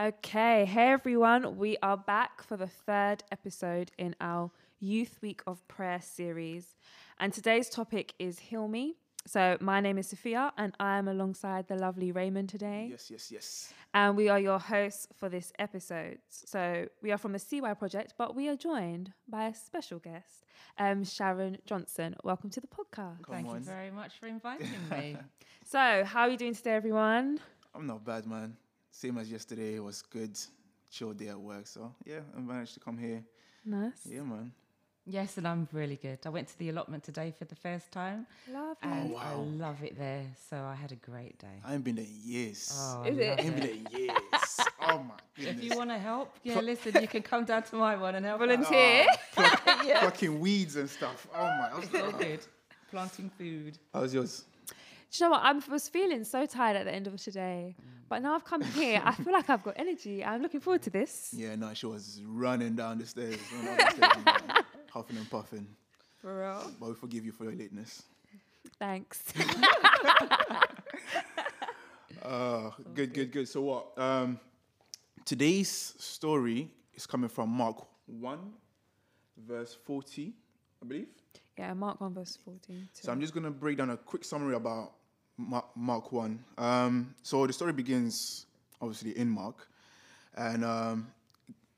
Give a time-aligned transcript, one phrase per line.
[0.00, 5.68] Okay, hey everyone, we are back for the third episode in our Youth Week of
[5.68, 6.76] Prayer series.
[7.20, 8.94] And today's topic is Heal Me.
[9.26, 12.88] So, my name is Sophia, and I am alongside the lovely Raymond today.
[12.90, 13.74] Yes, yes, yes.
[13.92, 16.20] And we are your hosts for this episode.
[16.30, 20.46] So, we are from the CY Project, but we are joined by a special guest,
[20.78, 22.16] um, Sharon Johnson.
[22.24, 23.24] Welcome to the podcast.
[23.24, 23.54] Come Thank on.
[23.56, 25.18] you very much for inviting me.
[25.66, 27.40] So, how are you doing today, everyone?
[27.74, 28.56] I'm not bad, man.
[28.92, 29.74] Same as yesterday.
[29.76, 30.38] It was good.
[30.90, 31.66] Chill day at work.
[31.66, 33.24] So, yeah, I managed to come here.
[33.64, 34.04] Nice.
[34.04, 34.52] Yeah, man.
[35.06, 36.18] yes, and I'm really good.
[36.26, 38.76] I went to the allotment today for the first time, Lovely.
[38.82, 39.20] and I wow.
[39.24, 40.24] I love it there.
[40.50, 41.60] So I had a great day.
[41.64, 42.70] I ain't been there in years.
[42.76, 43.28] Oh, Is I it?
[43.30, 44.60] love I ain't been there in years.
[44.82, 45.56] oh, my goodness.
[45.56, 48.26] If you want to help, yeah, listen, you can come down to my one and
[48.26, 48.42] help.
[48.42, 48.48] out.
[48.48, 49.06] Volunteer.
[49.08, 49.16] Ah,
[49.64, 51.26] pluck- Plucking weeds and stuff.
[51.34, 51.70] Oh, my.
[51.72, 52.40] I was It's all good.
[52.90, 53.78] Planting food.
[53.94, 54.44] How's yours?
[54.68, 54.74] Do
[55.12, 55.42] you know what?
[55.42, 57.74] I was feeling so tired at the end of today,
[58.12, 59.00] but now I've come here.
[59.02, 60.22] I feel like I've got energy.
[60.22, 61.32] I'm looking forward to this.
[61.34, 63.38] Yeah, no, she was running down the stairs.
[63.64, 65.66] down the stairs, you huffing and puffing.
[66.20, 66.70] For real.
[66.78, 68.02] But we forgive you for your lateness.
[68.78, 69.22] Thanks.
[72.22, 73.48] Uh, good, good, good.
[73.48, 73.98] So what?
[73.98, 74.38] Um,
[75.24, 78.52] today's story is coming from Mark one,
[79.38, 80.34] verse forty,
[80.82, 81.08] I believe.
[81.56, 82.88] yeah, Mark 1 verse 14.
[82.92, 84.92] So I'm just gonna break down a quick summary about
[85.36, 86.44] Mark, Mark one.
[86.58, 88.46] Um, so the story begins
[88.80, 89.68] obviously in Mark,
[90.36, 91.06] and um,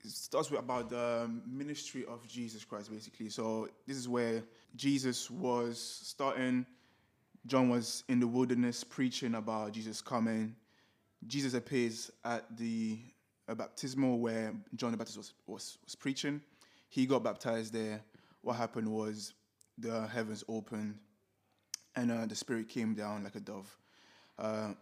[0.03, 3.29] it starts with about the ministry of Jesus Christ, basically.
[3.29, 4.43] So this is where
[4.75, 6.65] Jesus was starting.
[7.47, 10.55] John was in the wilderness preaching about Jesus coming.
[11.27, 12.99] Jesus appears at the
[13.47, 16.41] baptismal where John the Baptist was, was, was preaching.
[16.89, 18.01] He got baptized there.
[18.41, 19.33] What happened was
[19.77, 20.95] the heavens opened
[21.95, 23.77] and uh, the Spirit came down like a dove.
[24.37, 24.73] Uh,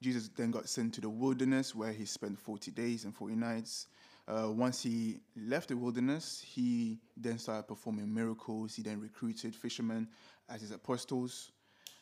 [0.00, 3.86] Jesus then got sent to the wilderness where he spent 40 days and 40 nights.
[4.28, 8.74] Uh, once he left the wilderness, he then started performing miracles.
[8.74, 10.06] He then recruited fishermen
[10.48, 11.50] as his apostles.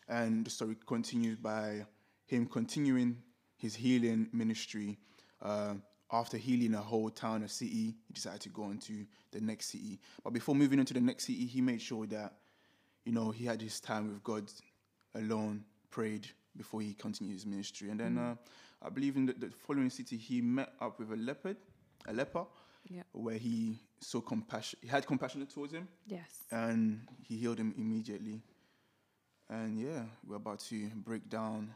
[0.09, 1.87] And the story continues by
[2.27, 3.17] him continuing
[3.57, 4.99] his healing ministry.
[5.41, 5.75] Uh,
[6.13, 9.99] after healing a whole town, a city, he decided to go into the next city.
[10.23, 12.35] But before moving into the next city, he made sure that,
[13.07, 14.51] you know, he had his time with God
[15.15, 17.89] alone, prayed before he continued his ministry.
[17.91, 18.35] And then uh,
[18.83, 21.57] I believe in the, the following city, he met up with a leopard,
[22.07, 22.45] a leper,
[22.89, 23.03] Yeah.
[23.13, 26.45] where he saw compassion, he had compassion towards him Yes.
[26.51, 28.43] and he healed him immediately.
[29.49, 31.73] And yeah, we're about to break down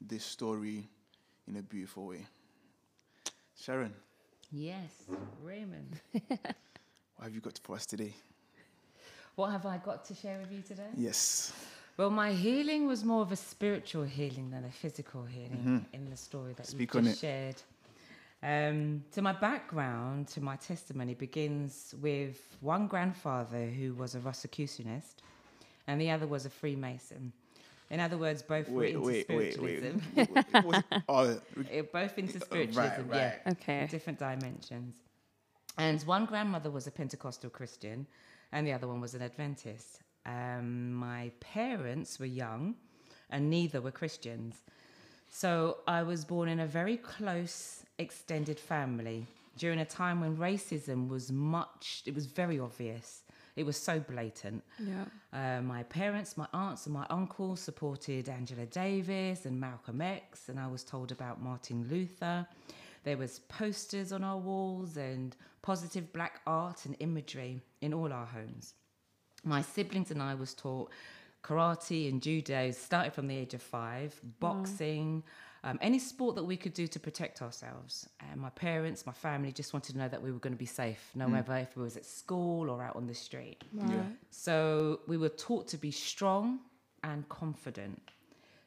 [0.00, 0.88] this story
[1.48, 2.26] in a beautiful way.
[3.56, 3.92] Sharon,
[4.52, 4.90] Yes,
[5.42, 6.00] Raymond.
[6.28, 6.40] what
[7.24, 8.14] have you got for us today?
[9.40, 10.90] What have I got to share with you today?
[10.94, 11.54] Yes.
[11.96, 16.16] Well, my healing was more of a spiritual healing than a physical healing in the
[16.18, 17.56] story that Speak you just shared.
[18.42, 25.22] Um, so my background to my testimony begins with one grandfather who was a Rosicrucianist,
[25.86, 27.32] and the other was a Freemason.
[27.88, 30.00] In other words, both were into wait, wait, spiritualism.
[30.16, 30.64] wait.
[30.66, 31.40] Was- oh,
[31.94, 33.52] both into right, spiritualism, yeah, right.
[33.52, 33.88] Okay.
[33.90, 34.96] different dimensions.
[35.78, 38.06] And one grandmother was a Pentecostal Christian,
[38.52, 40.00] and the other one was an Adventist.
[40.26, 42.74] Um, my parents were young,
[43.30, 44.62] and neither were Christians.
[45.28, 49.26] So I was born in a very close, extended family
[49.60, 53.22] during a time when racism was much, it was very obvious.
[53.56, 54.64] It was so blatant.
[54.78, 55.04] Yeah.
[55.32, 60.58] Uh, my parents, my aunts, and my uncles supported Angela Davis and Malcolm X, and
[60.58, 62.46] I was told about Martin Luther.
[63.04, 68.26] There was posters on our walls and positive black art and imagery in all our
[68.26, 68.74] homes.
[69.44, 70.90] My siblings and I was taught
[71.42, 75.22] karate and judo, started from the age of five, boxing,
[75.62, 78.08] um, any sport that we could do to protect ourselves.
[78.30, 80.66] And my parents, my family just wanted to know that we were going to be
[80.66, 83.62] safe, no matter if it was at school or out on the street.
[83.72, 84.04] Right.
[84.30, 86.60] So we were taught to be strong
[87.02, 88.00] and confident.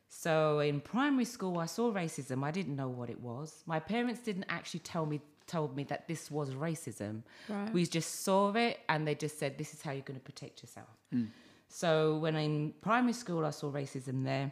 [0.08, 2.44] So in primary school, I saw racism.
[2.44, 3.64] I didn't know what it was.
[3.66, 7.24] My parents didn't actually tell me told me that this was racism.
[7.50, 7.72] Right.
[7.74, 10.62] We just saw it, and they just said, "This is how you're going to protect
[10.64, 10.90] yourself."
[11.68, 14.52] So when in primary school, I saw racism there.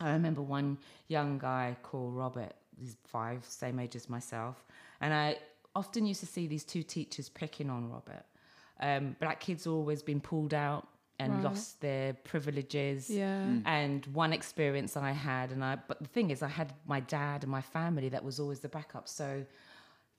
[0.00, 2.54] I remember one young guy called Robert.
[2.78, 4.64] He's five, same age as myself,
[5.00, 5.36] and I
[5.74, 8.24] often used to see these two teachers picking on Robert.
[8.80, 10.88] Um, black kids always been pulled out
[11.18, 11.44] and Right.
[11.44, 13.08] lost their privileges.
[13.08, 13.44] Yeah.
[13.64, 17.42] And one experience I had, and I, but the thing is, I had my dad
[17.44, 19.08] and my family that was always the backup.
[19.08, 19.44] So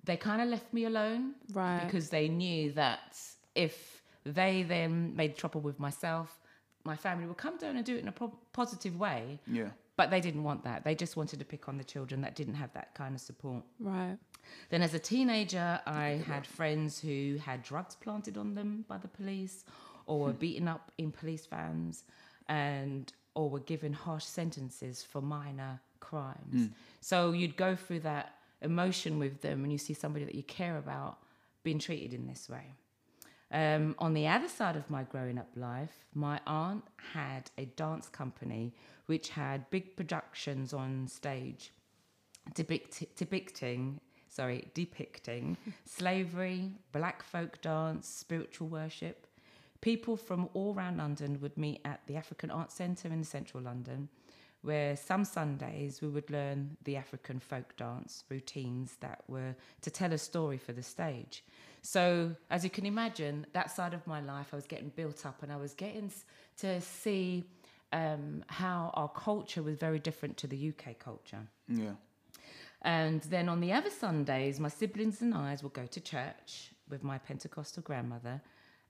[0.03, 1.83] they kind of left me alone Right.
[1.85, 3.17] because they knew that
[3.55, 6.39] if they then made trouble with myself,
[6.85, 9.39] my family would come down and do it in a pro- positive way.
[9.47, 9.69] Yeah.
[9.95, 10.83] but they didn't want that.
[10.83, 13.63] They just wanted to pick on the children that didn't have that kind of support.
[13.79, 14.17] Right.
[14.71, 19.07] Then, as a teenager, I had friends who had drugs planted on them by the
[19.07, 19.65] police,
[20.07, 22.05] or were beaten up in police vans,
[22.49, 26.53] and or were given harsh sentences for minor crimes.
[26.53, 26.73] Hmm.
[27.01, 30.77] So you'd go through that emotion with them, when you see somebody that you care
[30.77, 31.19] about
[31.63, 32.75] being treated in this way.
[33.51, 36.83] Um, on the other side of my growing up life, my aunt
[37.13, 38.73] had a dance company
[39.05, 41.71] which had big productions on stage
[42.53, 49.27] depict- depicting sorry depicting slavery black folk dance spiritual worship
[49.81, 54.09] people from all around london would meet at the african arts centre in central london
[54.63, 60.11] where some sundays we would learn the african folk dance routines that were to tell
[60.13, 61.43] a story for the stage
[61.81, 65.43] so as you can imagine that side of my life i was getting built up
[65.43, 66.11] and i was getting
[66.57, 67.43] to see
[67.91, 71.95] um, how our culture was very different to the uk culture Yeah.
[72.81, 77.01] and then on the other Sundays, my siblings and I will go to church with
[77.03, 78.41] my Pentecostal grandmother,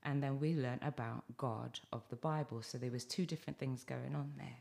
[0.04, 2.62] and then we learn about God of the Bible.
[2.62, 4.58] So there was two different things going on there.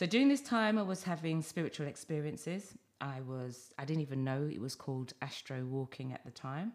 [0.00, 2.72] So during this time, I was having spiritual experiences.
[3.02, 6.72] I was I didn't even know it was called astro walking at the time,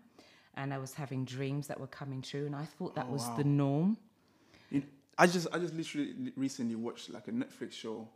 [0.53, 3.23] and I was having dreams that were coming true, and I thought that Oh, was
[3.23, 3.33] wow.
[3.37, 3.97] the norm.
[5.17, 8.07] I just I just literally recently watched like a Netflix show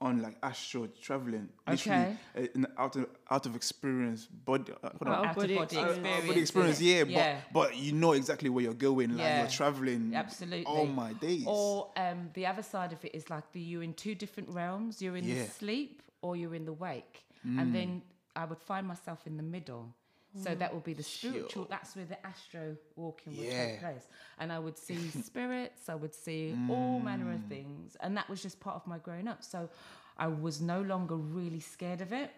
[0.00, 1.48] on like astro traveling.
[1.66, 2.16] Literally, Okay.
[2.36, 4.72] uh, an out of out of experience body.
[4.72, 5.08] Uh, hold.
[5.08, 6.24] Out of body Out-of-body experience.
[6.24, 7.40] Uh, body experience, yeah, Yeah.
[7.52, 9.40] but but you know exactly where you're going, like Yeah.
[9.40, 10.14] you're traveling.
[10.14, 10.64] Absolutely.
[10.66, 11.44] Oh my days.
[11.46, 15.02] Or um, the other side of it is like the, you're in two different realms.
[15.02, 15.42] You're in Yeah.
[15.44, 17.24] the sleep or you're in the wake.
[17.44, 18.02] And then
[18.36, 19.94] I would find myself in the middle.
[20.34, 21.62] So that would be the spiritual.
[21.62, 21.68] Yo.
[21.70, 23.66] That's where the astro walking would Yeah.
[23.66, 24.06] take place.
[24.38, 25.88] And I would see spirits.
[25.88, 27.96] I would see all manner of things.
[28.00, 29.42] And that was just part of my growing up.
[29.42, 29.68] So
[30.16, 32.30] I was no longer really scared of it,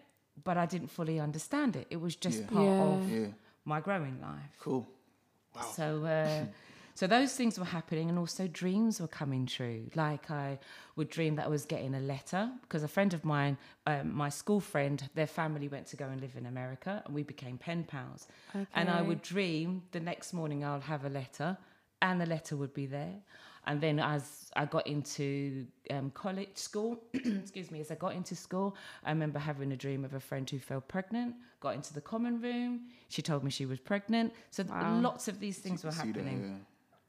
[0.43, 1.87] but I didn't fully understand it.
[1.89, 2.47] It was just Yeah.
[2.47, 2.83] part Yeah.
[2.85, 3.27] of yeah,
[3.65, 4.55] my growing life.
[4.59, 4.87] cool.
[5.55, 5.61] Wow.
[5.75, 6.45] So, uh,
[6.95, 9.89] so those things were happening, and also dreams were coming true.
[9.95, 10.59] Like I
[10.95, 13.57] would dream that I was getting a letter because a friend of mine,
[13.87, 17.23] um, my school friend, their family went to go and live in America, and we
[17.23, 18.27] became pen pals.
[18.73, 21.57] And I would dream the next morning I'll have a letter,
[22.01, 23.15] and the letter would be there.
[23.67, 28.35] And then as I got into um, college school, excuse me, as I got into
[28.35, 31.35] school, I remember having a dream of a friend who fell pregnant.
[31.59, 32.87] Got into the common room.
[33.09, 34.33] She told me she was pregnant.
[34.49, 34.99] So Wow.
[35.01, 36.55] lots of these things were See that, happening yeah.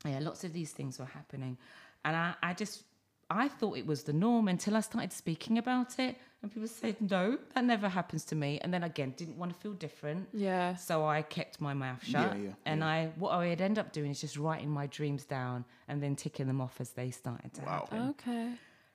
[0.04, 1.56] Yeah, lots of these things were happening.
[2.04, 2.84] And I, I just,
[3.31, 6.16] I thought it was the norm until I started speaking about it.
[6.43, 8.58] And people said, no, that never happens to me.
[8.62, 10.28] And then again, didn't want to feel different.
[10.34, 10.75] Yeah.
[10.75, 12.37] So I kept my mouth shut.
[12.37, 12.87] Yeah, yeah, and yeah.
[12.87, 16.16] I, what I would end up doing is just writing my dreams down and then
[16.16, 17.88] ticking them off as they started to Wow.
[17.90, 18.08] happen.
[18.10, 18.52] Okay.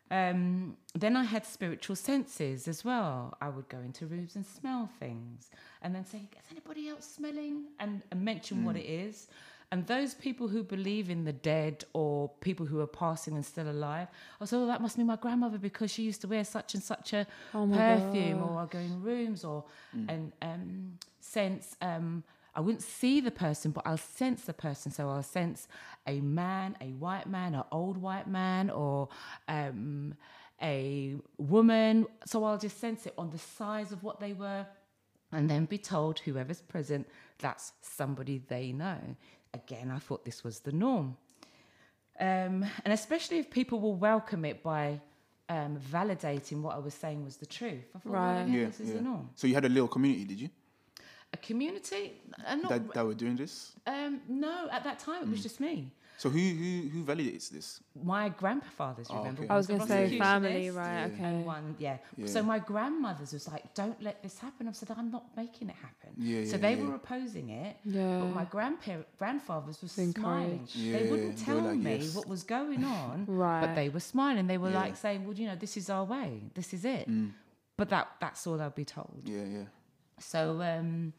[0.10, 3.38] Um, then I had spiritual senses as well.
[3.42, 5.50] I would go into rooms and smell things
[5.82, 7.66] and then say, Is anybody else smelling?
[7.80, 9.28] And, and mention what it is.
[9.72, 13.70] And those people who believe in the dead or people who are passing and still
[13.70, 14.08] alive,
[14.40, 16.82] I was, oh, that must be my grandmother because she used to wear such and
[16.82, 18.50] such a Oh perfume, God.
[18.50, 19.66] or I'll go in rooms or
[20.08, 21.76] and um, sense.
[21.82, 22.24] Um,
[22.56, 24.92] I wouldn't see the person, but I'll sense the person.
[24.92, 25.68] So I'll sense
[26.08, 29.10] a man, a white man, an old white man, or
[29.50, 30.16] um,
[30.62, 32.08] a woman.
[32.26, 34.66] So I'll just sense it on the size of what they were,
[35.34, 37.06] and then be told whoever's present
[37.40, 38.98] that's somebody they know.
[39.66, 41.08] Again, I thought this was the norm.
[42.20, 45.00] Um, and especially if people will welcome it by
[45.50, 47.86] um, validating what I was saying was the truth.
[47.96, 48.36] I thought, Right.
[48.40, 48.96] well, yeah, Yeah, this is yeah.
[48.96, 49.30] the norm.
[49.36, 50.50] So you had a little community, did you?
[51.34, 52.04] A community?
[52.46, 53.54] Uh, not, That that were doing this.
[53.86, 55.92] um, no, at that time it was just me.
[56.18, 57.80] So who who who validates this?
[58.04, 59.44] My grandfathers, Oh, remember?
[59.44, 59.54] okay.
[59.54, 60.76] I was going to say family, Rosicrucianist.
[60.76, 61.00] right?
[61.00, 61.14] Yeah.
[61.14, 61.24] Okay.
[61.24, 61.98] And one, yeah.
[62.18, 62.26] Yeah.
[62.26, 65.76] So my grandmother's was like, "Don't let this happen." I said, "I'm not making it
[65.76, 66.84] happen." Yeah, so yeah, they yeah.
[66.88, 68.20] were opposing it, Yeah.
[68.22, 70.18] but my grandparent, grandfathers was Encouraged.
[70.18, 70.68] smiling.
[70.74, 72.16] Yeah, they wouldn't they tell like, me yes.
[72.16, 73.62] what was going on, Right.
[73.62, 74.48] but they were smiling.
[74.48, 74.84] They were Yeah.
[74.86, 76.30] like saying, "Well, you know, this is our way.
[76.56, 77.32] This is it." Mm.
[77.78, 79.22] But that that's all I'll be told.
[79.24, 79.66] Yeah, yeah.
[80.20, 81.14] So, um,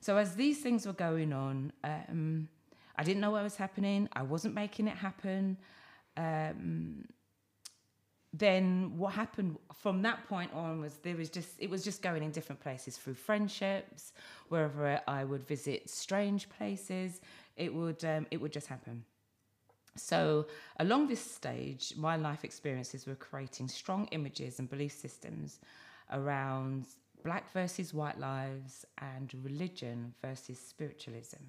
[0.00, 2.48] so as these things were going on, um,
[2.96, 4.08] I didn't know what was happening.
[4.12, 5.58] I wasn't making it happen.
[6.16, 7.04] Um,
[8.32, 12.22] then what happened from that point on was there was just it was just going
[12.22, 14.12] in different places through friendships,
[14.48, 17.20] wherever I would visit strange places,
[17.56, 19.04] it would um, it would just happen.
[19.96, 20.46] So,
[20.78, 25.60] along this stage, my life experiences were creating strong images and belief systems
[26.12, 26.86] around
[27.24, 31.42] black versus white lives and religion versus spiritualism.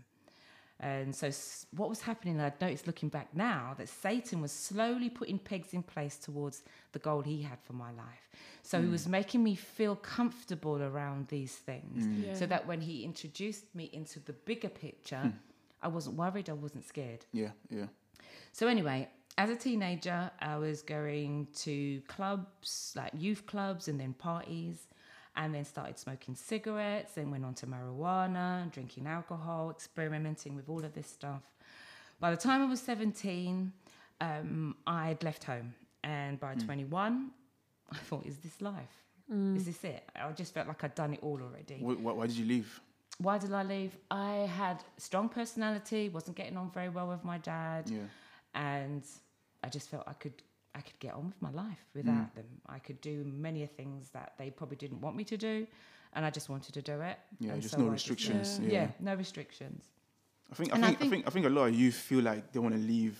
[0.79, 1.31] And so,
[1.71, 5.81] what was happening, I'd noticed looking back now, that Satan was slowly putting pegs in
[5.81, 8.29] place towards the goal he had for my life.
[8.61, 9.11] So, he was hmm.
[9.11, 12.35] making me feel comfortable around these things hmm.
[12.35, 15.29] so that when he introduced me into the bigger picture, hmm.
[15.81, 17.25] I wasn't worried, I wasn't scared.
[17.33, 17.87] Yeah, yeah.
[18.51, 24.13] So anyway, as a teenager, I was going to clubs, like youth clubs, and then
[24.13, 24.87] parties,
[25.37, 27.13] and then started smoking cigarettes.
[27.13, 31.43] Then went on to marijuana, drinking alcohol, experimenting with all of this stuff.
[32.19, 33.71] By the time I was seventeen,
[34.19, 37.31] um, I'd left home, and by twenty-one,
[37.91, 38.95] I thought, "Is this life?
[39.29, 42.27] Is this it?" I just felt like I'd done it all already Wh- wh- why
[42.27, 42.79] did you leave?
[43.19, 43.97] why did I leave?
[44.11, 47.99] I had strong personality, wasn't getting on very well with my dad, Yeah.
[48.55, 49.03] and
[49.63, 50.41] I just felt I could
[50.77, 51.95] I could get on with my life Mm.
[51.99, 52.45] without them.
[52.77, 53.15] I could do
[53.47, 55.55] many things that they probably didn't want me to do,
[56.13, 57.17] and I just wanted to do it.
[57.39, 58.59] Yeah, And just so no I restrictions.
[58.59, 58.69] yeah.
[58.77, 58.87] Yeah.
[58.99, 59.81] no restrictions.
[60.51, 61.95] I think I And I think, I think- think I think a lot of youth
[62.09, 63.15] feel like they want to leave,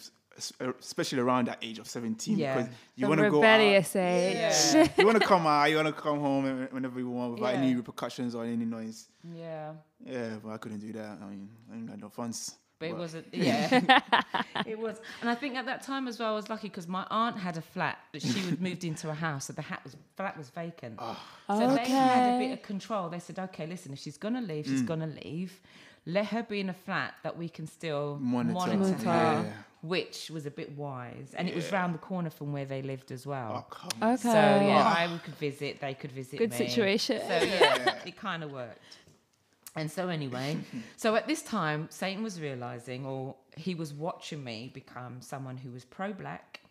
[0.62, 2.56] uh, especially around that age of seventeen, Yeah.
[2.56, 3.42] because you want to go out.
[3.42, 4.36] rebellious age.
[4.36, 4.88] Yeah.
[4.98, 6.44] you want to come out, you want to come home
[6.76, 9.00] whenever you want without any repercussions or any noise.
[9.24, 9.74] Yeah.
[10.06, 11.14] Yeah, but I couldn't do that.
[11.24, 12.56] I mean, I ain't got no funds.
[12.80, 14.02] But it wasn't, yeah.
[14.68, 14.98] it was.
[15.22, 17.58] And I think at that time as well, I was lucky because my aunt had
[17.58, 20.50] a flat that she had moved into a house, so the hat was, flat was
[20.52, 20.96] vacant.
[21.00, 21.20] Ah.
[21.48, 23.10] So they had a bit of control.
[23.10, 24.86] They said, okay, listen, if she's going to leave, she's Mm.
[24.88, 25.60] going to leave.
[26.06, 28.54] Let her be in a flat that we can still Monitor.
[28.54, 29.04] monitor, Monitor.
[29.08, 29.52] Yeah.
[29.82, 31.34] which was a bit wise.
[31.36, 33.66] And it was round the corner from where they lived as well.
[33.68, 33.90] Oh, come.
[34.14, 34.22] Okay.
[34.22, 36.58] So yeah, I could visit, they could visit Good me.
[36.58, 37.20] situation.
[37.28, 38.98] So yeah, it kind of worked.
[39.78, 40.58] And so anyway,
[40.98, 45.72] so at this time, Satan was realizing, or he was watching me become someone who
[45.72, 46.62] was pro-black,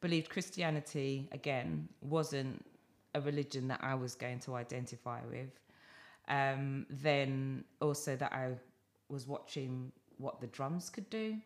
[0.00, 2.64] believed Christianity again wasn't
[3.14, 5.50] a religion that I was going to identify with.
[6.28, 8.52] Um, then also that I
[9.08, 11.36] was watching what the drums could do,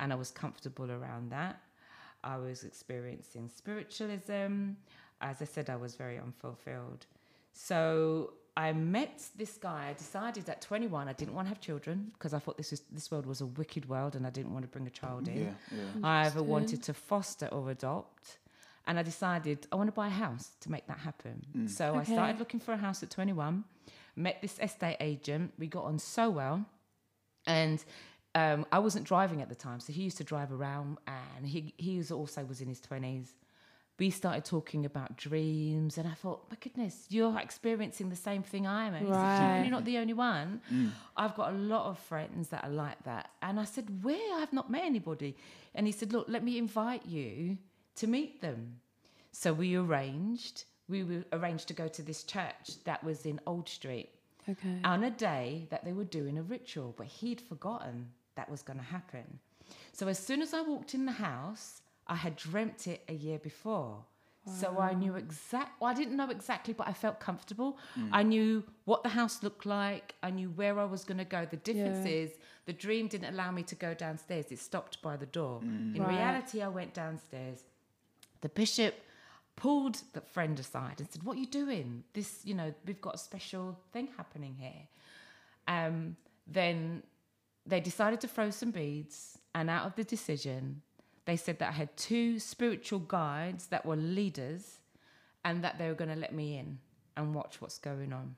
[0.00, 1.60] and I was comfortable around that.
[2.24, 4.72] I was experiencing spiritualism.
[5.20, 7.06] As I said, I was very unfulfilled.
[7.52, 9.86] So I met this guy.
[9.90, 12.80] I decided at 21 I didn't want to have children because I thought this was
[12.90, 15.38] this world was a wicked world and I didn't want to bring a child in.
[15.38, 15.84] Yeah, yeah.
[16.02, 18.38] I either wanted to foster or adopt.
[18.88, 21.68] And I decided I want to buy a house to make that happen.
[21.68, 23.62] So I started looking for a house at 21,
[24.16, 25.52] met this estate agent.
[25.58, 26.64] We got on so well.
[27.46, 27.84] And
[28.34, 29.78] um, I wasn't driving at the time.
[29.78, 33.28] So he used to drive around and he, he was also was in his 20s.
[33.98, 38.64] We started talking about dreams, and I thought, my goodness, you're experiencing the same thing
[38.66, 38.94] I am.
[38.94, 39.60] And said, Right.
[39.62, 40.60] You're not the only one.
[40.72, 40.90] Mm.
[41.16, 43.30] I've got a lot of friends that are like that.
[43.42, 44.40] And I said, Where?
[44.40, 45.36] I've not met anybody.
[45.74, 47.58] And he said, Look, let me invite you
[47.96, 48.76] to meet them.
[49.32, 53.68] So we arranged, we were arranged to go to this church that was in Old
[53.68, 54.10] Street
[54.48, 54.78] Okay.
[54.84, 58.78] on a day that they were doing a ritual, but he'd forgotten that was going
[58.78, 59.40] to happen.
[59.92, 63.38] So as soon as I walked in the house, I had dreamt it a year
[63.38, 64.04] before.
[64.46, 65.78] So I knew exact.
[65.78, 67.76] Well, I didn't know exactly, but I felt comfortable.
[68.12, 70.14] I knew what the house looked like.
[70.22, 71.44] I knew where I was going to go.
[71.44, 72.12] The difference Yeah.
[72.12, 72.30] is
[72.64, 74.50] the dream didn't allow me to go downstairs.
[74.50, 75.60] It stopped by the door.
[75.62, 76.16] In Right.
[76.16, 77.64] reality, I went downstairs.
[78.40, 78.94] The bishop
[79.56, 82.04] pulled the friend aside and said, "What are you doing?
[82.14, 84.88] This, you know, we've got a special thing happening here."
[85.66, 87.02] Um, then
[87.66, 90.80] they decided to throw some beads, and out of the decision,
[91.28, 94.78] they said that I had two spiritual guides that were leaders,
[95.44, 96.78] and that they were going to let me in
[97.18, 98.34] and watch what's going on.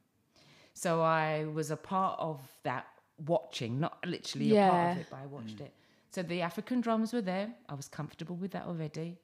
[0.74, 2.86] So I was a part of that
[3.26, 5.72] watching, not literally a part of it, but I watched it.
[6.10, 7.54] So the African drums were there.
[7.68, 9.18] I was comfortable with that already.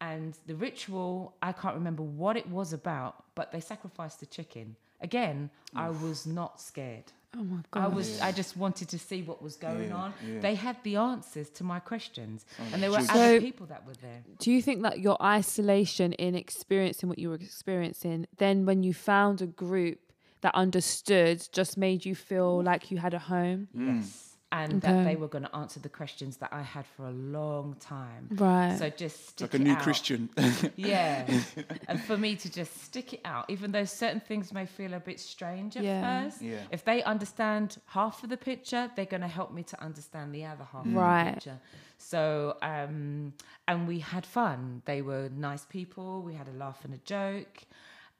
[0.00, 4.76] And the ritual, I can't remember what it was about, but they sacrificed the chicken.
[5.00, 7.10] Again, I was not scared.
[7.36, 7.94] Oh my I god.
[7.94, 10.14] was I just wanted to see what was going Yeah, on.
[10.26, 10.40] yeah.
[10.40, 12.44] They had the answers to my questions.
[12.58, 13.10] Oh, and there were juicy.
[13.12, 14.22] other people that were there.
[14.38, 18.94] Do you think that your isolation in experiencing what you were experiencing, then when you
[18.94, 19.98] found a group
[20.40, 23.68] that understood, just made you feel like you had a home?
[23.76, 23.96] Mm.
[24.00, 24.27] Yes.
[24.50, 24.88] And Okay.
[24.92, 28.28] that they were going to answer the questions that I had for a long time.
[28.30, 28.78] Right.
[28.78, 29.82] So just stick like a it new out.
[29.82, 30.30] Christian.
[30.76, 31.26] Yeah.
[31.88, 35.00] and for me to just stick it out, even though certain things may feel a
[35.00, 36.24] bit strange at Yeah.
[36.30, 36.60] first, Yeah.
[36.70, 40.46] if they understand half of the picture, they're going to help me to understand the
[40.46, 41.24] other half of Right.
[41.26, 41.58] the picture.
[41.98, 43.34] So, um,
[43.66, 44.80] and we had fun.
[44.86, 46.22] They were nice people.
[46.22, 47.64] We had a laugh and a joke.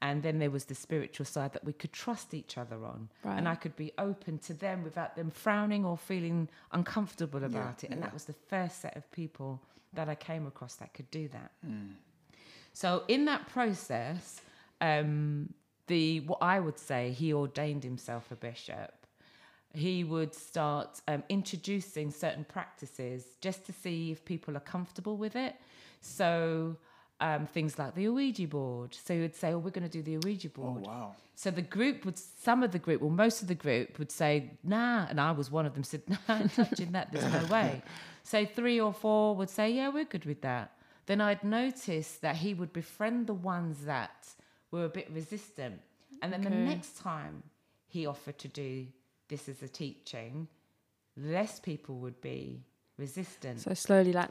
[0.01, 3.09] And then there was the spiritual side that we could trust each other on.
[3.37, 7.91] And I could be open to them without them frowning or feeling uncomfortable about it.
[7.91, 9.61] And that was the first set of people
[9.95, 11.51] that I came across that could do that.
[12.73, 14.41] So in that process,
[14.81, 15.53] um,
[15.89, 18.93] the what I would say he ordained himself a bishop.
[19.75, 25.37] he would start um, introducing certain practices just to see if people are comfortable with
[25.37, 25.57] it.
[26.01, 26.77] So
[27.21, 28.95] um, things like the Ouija board.
[28.95, 31.15] So he would say, "Oh, we're going to do the Ouija Oh board." wow.
[31.35, 34.51] So the group would, some of the group, well, most of the group would say,
[34.65, 35.07] nah.
[35.09, 37.13] And I was one of them, said, nah, I'm touching that.
[37.13, 37.83] There's no way.
[38.25, 40.73] So three or four would say, yeah, we're good with that.
[41.07, 44.29] Then I'd notice that he would befriend the ones that
[44.71, 45.81] were a bit resistant.
[46.21, 47.43] And then the next time
[47.87, 48.87] he offered to do
[49.29, 50.47] this as a teaching,
[51.17, 52.61] less people would be
[52.99, 53.61] resistant.
[53.61, 54.29] So slowly, like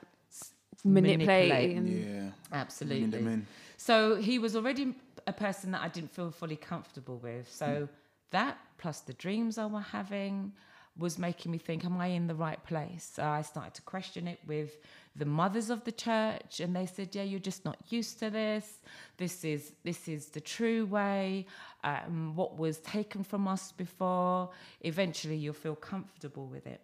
[0.83, 1.83] manipulating.
[1.83, 2.07] manipulate.
[2.07, 2.29] Yeah.
[2.51, 2.99] Absolutely.
[3.07, 3.47] Bringing them in.
[3.77, 4.95] So he was already
[5.27, 7.51] a person that I didn't feel fully comfortable with.
[7.51, 7.87] So
[8.31, 10.53] that plus the dreams I were having
[10.97, 13.11] was making me think, am I in the right place?
[13.15, 14.77] So I started to question it with
[15.15, 18.81] the mothers of the church, and they said, "Yeah, you're just not used to this.
[19.17, 21.45] This is this is the true way.
[21.83, 24.49] Um, what was taken from us before.
[24.81, 26.81] Eventually, you'll feel comfortable with it."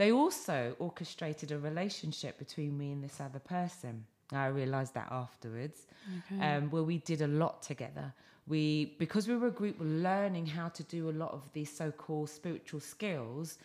[0.00, 4.06] They also orchestrated a relationship between me and this other person.
[4.32, 5.86] I realized that afterwards,
[6.40, 8.14] um, where we did a lot together.
[8.48, 12.30] We, because we were a group learning how to do a lot of these so-called
[12.30, 13.58] spiritual skills,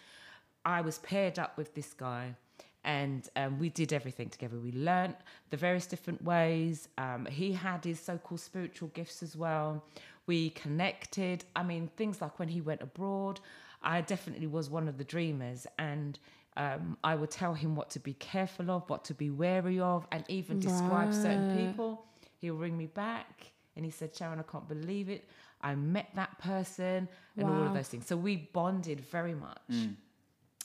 [0.65, 2.35] I was paired up with this guy,
[2.83, 4.57] and um, we did everything together.
[4.59, 5.15] We learnt
[5.51, 6.89] the various different ways.
[6.97, 9.85] Um, he had his so-called spiritual gifts as well.
[10.27, 11.45] We connected.
[11.55, 13.39] I mean, things like when he went abroad,
[13.85, 16.17] I definitely was one of the dreamers, and
[16.57, 20.07] um, I would tell him what to be careful of, what to be wary of,
[20.11, 22.05] and even describe certain people.
[22.39, 25.29] He'll ring me back, and he said, "Sharon, I can't believe it.
[25.61, 29.71] I met that person, and all of those things." So we bonded very much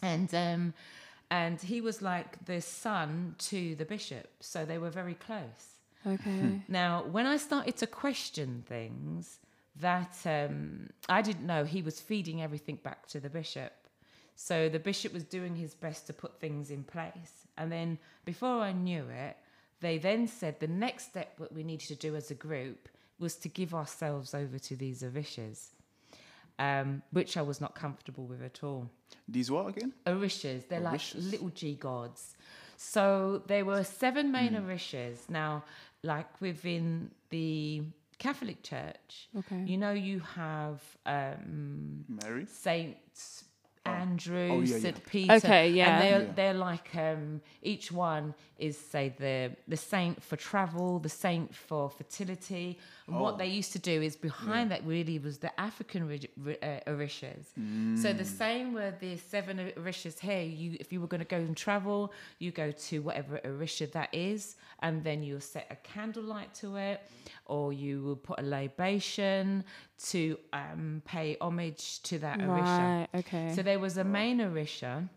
[0.02, 0.74] and um,
[1.30, 5.78] and he was like the son to the bishop, so they were very close.
[6.06, 6.60] Okay.
[6.68, 9.38] Now, when I started to question things
[9.80, 13.72] that um, I didn't know, he was feeding everything back to the bishop.
[14.36, 18.60] So the bishop was doing his best to put things in place, and then before
[18.60, 19.36] I knew it,
[19.80, 23.36] they then said the next step that we needed to do as a group was
[23.36, 25.68] to give ourselves over to these orishas,
[26.58, 28.88] um, which I was not comfortable with at all.
[29.28, 29.92] These what again?
[30.06, 30.68] Orishas.
[30.68, 32.34] They're like little G gods.
[32.76, 35.28] So there were seven main orishas.
[35.28, 35.64] Now,
[36.02, 37.82] like within the
[38.26, 39.62] Catholic Church, Okay.
[39.70, 40.78] you know, you have
[41.16, 42.44] um, Mary.
[42.66, 42.96] Saint
[43.86, 45.10] Andrew, Oh, yeah, Saint yeah.
[45.12, 45.32] Peter.
[45.38, 45.88] Okay, yeah.
[45.90, 46.32] And they're Yeah.
[46.38, 47.40] they're like um,
[47.72, 49.36] each one is say the
[49.72, 52.78] the saint for travel, the saint for fertility.
[53.06, 53.38] And what Oh.
[53.38, 57.44] they used to do is behind that really was the African ri- ri- uh, orishas.
[58.02, 58.18] So Mm.
[58.24, 60.42] the same were the seven orishas here.
[60.60, 62.00] You if you were going to go and travel,
[62.42, 64.40] you go to whatever orisha that is,
[64.84, 66.98] and then you'll set a candlelight to it,
[67.50, 69.64] or you will put a libation
[70.10, 72.78] to um, pay homage to that orisha.
[72.78, 73.08] Right.
[73.20, 73.52] Okay.
[73.54, 75.08] So there was a main orisha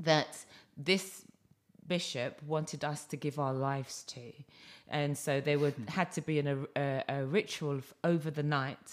[0.00, 0.32] that
[0.76, 1.24] this
[1.86, 4.32] bishop wanted us to give our lives to,
[4.88, 8.88] and so there would had to be an, a, a ritual over the night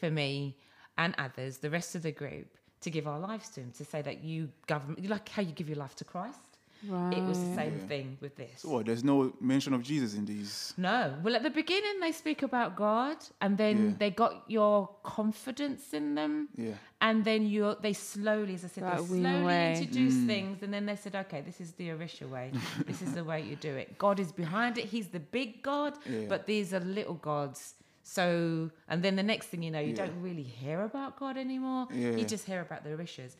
[0.00, 0.56] for me
[0.96, 2.48] and others, the rest of the group,
[2.80, 5.68] to give our lives to him, to say that you government, like how you give
[5.68, 6.47] your life to Christ.
[6.86, 7.16] Right.
[7.18, 7.86] It was the same Yeah.
[7.86, 8.60] thing with this.
[8.62, 8.86] So what?
[8.86, 10.74] There's no mention of Jesus in these.
[10.76, 11.14] No.
[11.22, 13.94] Well, at the beginning, they speak about God, and then Yeah.
[13.98, 16.48] they got your confidence in them.
[16.56, 16.74] Yeah.
[17.00, 19.72] And then you they slowly, as I said, Right, they slowly away.
[19.78, 20.26] introduce mm.
[20.26, 22.52] things, and then they said, okay, this is the Orisha way.
[22.86, 23.98] this is the way you do it.
[23.98, 24.84] God is behind it.
[24.86, 26.26] He's the big God, Yeah.
[26.28, 27.74] but these are little gods.
[28.02, 30.06] So, and then the next thing you know, you Yeah.
[30.06, 31.88] don't really hear about God anymore.
[31.92, 32.12] Yeah.
[32.16, 33.36] You just hear about the Orishas.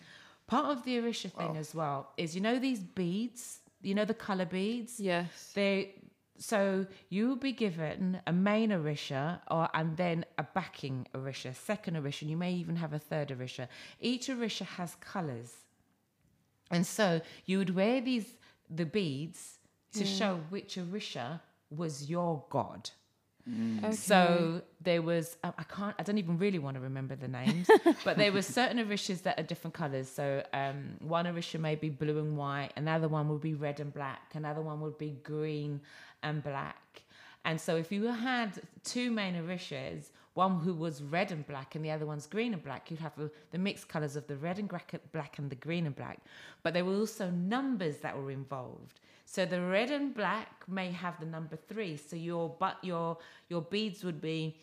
[0.49, 1.61] Part of the Orisha thing Wow.
[1.65, 4.99] as well is, you know, these beads, you know, the color beads.
[4.99, 5.53] yes.
[5.55, 5.95] They
[6.41, 11.97] so you will be given a main orisha or and then a backing orisha, second
[11.97, 13.67] orisha, and you may even have a third orisha.
[14.01, 15.53] Each orisha has colours.
[16.71, 18.35] And so you would wear these
[18.71, 19.59] the beads
[19.95, 20.17] to Yeah.
[20.19, 22.91] show which orisha was your god.
[23.85, 23.93] Okay.
[23.95, 27.69] So there was um, I can't I don't even really want to remember the names,
[28.05, 30.09] but there were certain orishas that are different colours.
[30.09, 33.93] So um, one orisha may be blue and white, another one would be red and
[33.93, 35.81] black, another one would be green
[36.23, 37.03] and black.
[37.45, 41.85] And so if you had two main orishas, one who was red and black and
[41.85, 44.59] the other one's green and black, you'd have the, the mixed colours of the red
[44.59, 44.69] and
[45.13, 46.19] black and the green and black.
[46.63, 49.01] But there were also numbers that were involved.
[49.31, 51.99] So the red and black may have the number three.
[51.99, 53.19] So your but your
[53.51, 54.57] your beads would be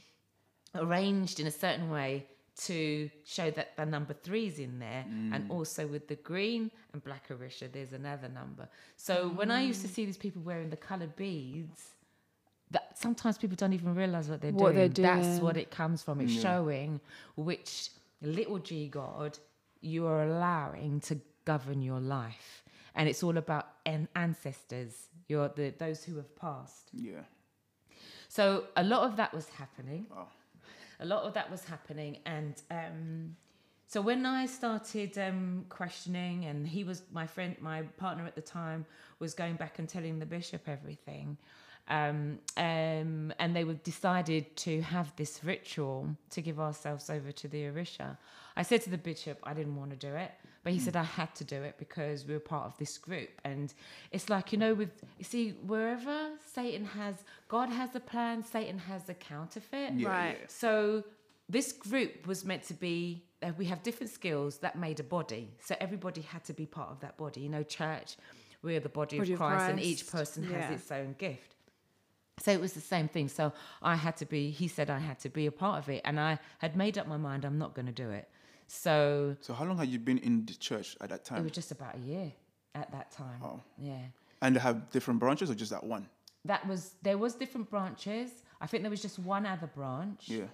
[0.73, 2.25] arranged in a certain way
[2.57, 5.35] to show that the number three is in there mm.
[5.35, 9.81] and also with the green and black orisha there's another number so when i used
[9.81, 11.81] to see these people wearing the colored beads
[12.71, 14.75] that sometimes people don't even realize what they're, What doing.
[14.75, 15.21] they're doing.
[15.21, 16.41] that's what it comes from it's Yeah.
[16.41, 17.01] showing
[17.35, 17.89] which
[18.21, 19.37] little g god
[19.81, 22.63] you are allowing to govern your life.
[22.95, 26.89] And it's all about an- ancestors, your the those who have passed.
[26.93, 27.23] Yeah.
[28.27, 30.07] So a lot of that was happening.
[30.09, 30.27] Wow.
[30.99, 33.35] A lot of that was happening, and um,
[33.87, 38.41] so when I started um, questioning, and he was my friend, my partner at the
[38.41, 38.85] time
[39.19, 41.37] was going back and telling the bishop everything,
[41.87, 47.47] um, um, and they were decided to have this ritual to give ourselves over to
[47.47, 48.17] the Orisha.
[48.55, 50.31] I said to the bishop, I didn't want to do it,
[50.65, 53.29] but he said I had to do it because we were part of this group.
[53.43, 53.71] And
[54.11, 58.79] it's like you know, with you see, wherever Satan has, God has a plan, Satan
[58.79, 59.93] has a counterfeit.
[59.93, 60.37] Yeah, Right.
[60.41, 60.47] yeah.
[60.47, 61.03] So
[61.47, 63.23] this group was meant to be.
[63.43, 65.51] Uh, we have different skills that made a body.
[65.59, 67.41] So everybody had to be part of that body.
[67.41, 68.17] You know, church,
[68.63, 70.61] we are the body, Body of of Christ, and each person yeah.
[70.61, 71.53] has its own gift.
[72.39, 73.27] So it was the same thing.
[73.27, 74.49] So I had to be.
[74.49, 77.07] He said I had to be a part of it, and I had made up
[77.07, 77.45] my mind.
[77.45, 78.27] I'm not going to do it.
[78.67, 81.39] So So how long had you been in the church at that time?
[81.39, 82.31] it was just about a year
[82.73, 83.39] at that time.
[83.43, 83.59] Oh.
[83.77, 83.97] Yeah.
[84.41, 86.07] And they have different branches or just that one?
[86.45, 88.29] That was there was different branches.
[88.61, 90.23] I think there was just one other branch.
[90.27, 90.45] Yeah.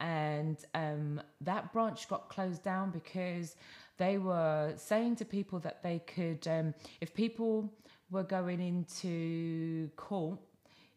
[0.00, 3.56] and um, that branch got closed down because
[3.96, 7.72] they were saying to people that they could, um, if people
[8.10, 10.38] were going into court,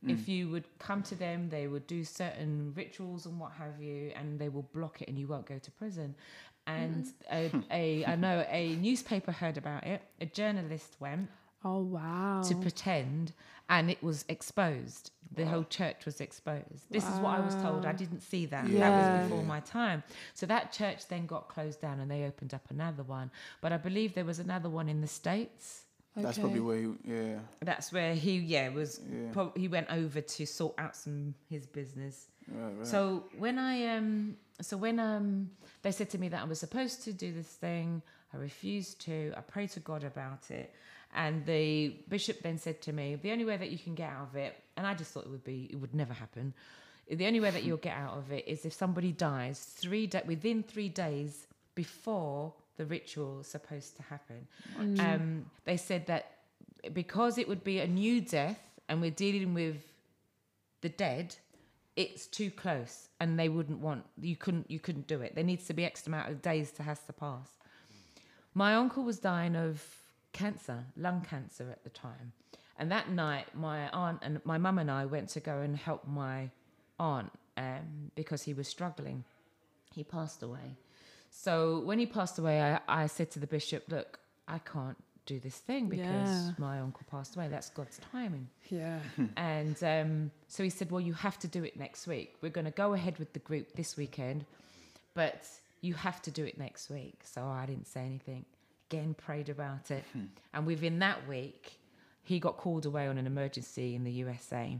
[0.07, 4.11] if you would come to them, they would do certain rituals and what have you,
[4.15, 6.15] and they will block it, and you won't go to prison.
[6.67, 7.63] And mm.
[7.71, 10.01] a, a, I know a newspaper heard about it.
[10.21, 11.29] A journalist went
[11.63, 12.43] Oh wow.
[12.43, 13.33] to pretend
[13.69, 15.11] and it was exposed.
[15.35, 16.85] The whole church was exposed.
[16.89, 17.85] This is what i was told.
[17.85, 18.65] I didn't see that.
[18.71, 20.03] That was before my time.
[20.33, 23.29] So that church then got closed down and they opened up another one.
[23.61, 25.83] But i believe there was another one in the states
[26.23, 27.39] That's probably where he, yeah.
[27.61, 29.31] that's where he yeah was Yeah.
[29.31, 32.87] prob- he went over to sort out some his business Right, right.
[32.87, 35.49] so when I um so when um
[35.83, 38.01] they said to me that I was supposed to do this thing,
[38.33, 39.33] I refused to.
[39.37, 40.73] I prayed to God about it.
[41.13, 44.27] And the bishop then said to me, the only way that you can get out
[44.29, 46.53] of it, and I just thought it would be, it would never happen.
[47.09, 50.25] The only way that you'll get out of it is if somebody dies three da-
[50.25, 54.47] within three days before the ritual is supposed to happen.
[54.99, 56.31] Um, they said that
[56.93, 59.83] because it would be a new death, and we're dealing with
[60.81, 61.35] the dead,
[61.95, 65.35] it's too close and they wouldn't want you couldn't you couldn't do it.
[65.35, 67.49] There needs to be x amount of days to has to pass.
[68.53, 69.83] My uncle was dying of
[70.31, 72.33] cancer lung cancer at the time.
[72.77, 76.07] And that night my aunt and my mum and i went to go and help
[76.07, 76.51] my
[76.99, 79.23] aunt um, because he was struggling.
[79.95, 80.77] He passed away
[81.29, 85.39] so when he passed away I, I said to the bishop look i can't do
[85.39, 86.51] this thing because Yeah.
[86.57, 88.99] my uncle passed away that's god's timing Yeah.
[89.37, 92.35] and um, so he said, Well, you have to do it next week.
[92.41, 94.45] We're going to go ahead with the group this weekend,
[95.13, 95.45] but
[95.81, 97.19] you have to do it next week.
[97.23, 98.45] So I didn't say anything.
[98.89, 100.03] Again, prayed about it.
[100.53, 101.73] And within that week,
[102.23, 104.77] he got called away on an emergency in the USA.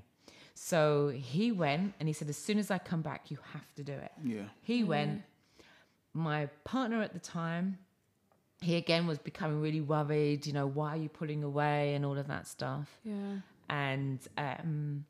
[0.55, 3.83] So he went and he said, As soon as I come back, you have to
[3.83, 4.11] do it.
[4.23, 4.43] yeah.
[4.61, 5.23] He went.
[6.17, 7.77] My partner at the time,
[8.61, 10.45] he again was becoming really worried.
[10.47, 12.89] You know, why are you pulling away and all of that stuff.
[13.03, 13.15] Yeah.
[13.69, 15.05] And um,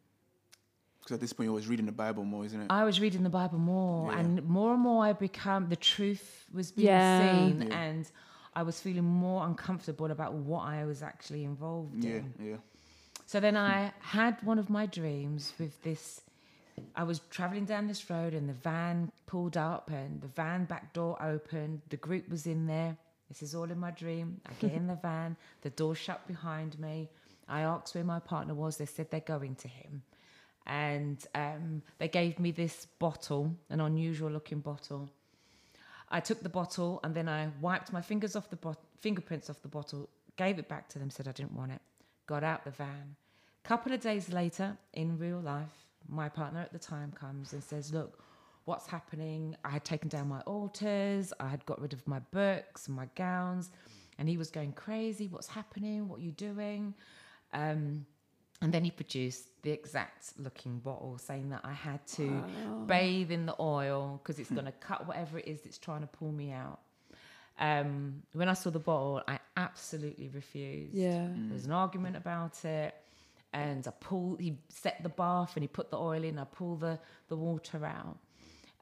[1.00, 2.68] Because at this point, you're always reading the Bible more, isn't it?
[2.70, 4.20] I was reading the Bible more, Yeah.
[4.20, 7.48] and more and more I become the truth was being Yeah.
[7.48, 7.78] seen, Yeah.
[7.80, 8.12] and
[8.56, 12.34] I was feeling more uncomfortable about what I was actually involved yeah, in.
[12.42, 12.58] yeah.
[13.28, 16.22] So then I had one of my dreams with this.
[16.96, 20.94] I was traveling down this road, and the van pulled up, and the van back
[20.94, 21.82] door opened.
[21.90, 22.98] The group was in there.
[23.28, 24.40] This is all in my dream.
[24.46, 27.10] I get in the van, the door shut behind me.
[27.48, 28.78] I asked where my partner was.
[28.78, 30.04] They said they're going to him.
[30.66, 35.10] And um, they gave me this bottle, an unusual looking bottle.
[36.10, 39.62] I took the bottle and then I wiped my fingers off the bot- fingerprints off
[39.62, 41.82] the bottle, gave it back to them, said I didn't want it,
[42.28, 43.16] got out the van.
[43.64, 47.94] Couple of days later, in real life, my partner at the time comes and says,
[47.94, 48.24] "Look,
[48.66, 49.56] what's happening?
[49.64, 53.08] I had taken down my altars, I had got rid of my books and my
[53.16, 53.72] gowns,
[54.18, 55.28] and he was going crazy.
[55.28, 56.08] What's happening?
[56.08, 56.94] What are you doing?"
[57.54, 58.06] Um,
[58.62, 62.44] and then he produced the exact looking bottle, saying that I had to
[62.88, 66.08] bathe in the oil because it's going to cut whatever it is that's trying to
[66.08, 66.80] pull me out.
[67.60, 70.96] Um, when I saw the bottle, I absolutely refused.
[70.96, 71.28] Yeah.
[71.36, 72.96] There was an argument about it,
[73.54, 74.40] and I pulled.
[74.40, 76.38] He set the bath and he put the oil in.
[76.40, 78.18] I pulled the the water out,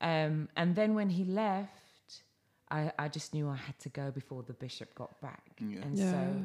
[0.01, 2.23] um, and then when he left,
[2.71, 5.81] I I just knew I had to go before the bishop got back, Yeah.
[5.83, 6.11] and Yeah.
[6.11, 6.43] so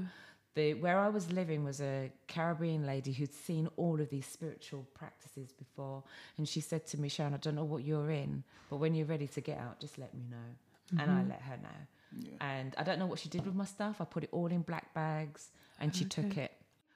[0.54, 4.84] the where I was living was a Caribbean lady who'd seen all of these spiritual
[4.94, 6.02] practices before,
[6.36, 9.06] and she said to me, "Sharon, I don't know what you're in, but when you're
[9.06, 10.56] ready to get out, just let me know."
[10.98, 11.80] And I let her know,
[12.18, 12.36] Yeah.
[12.40, 14.00] and I don't know what she did with my stuff.
[14.00, 16.50] I put it all in black bags, and she took it.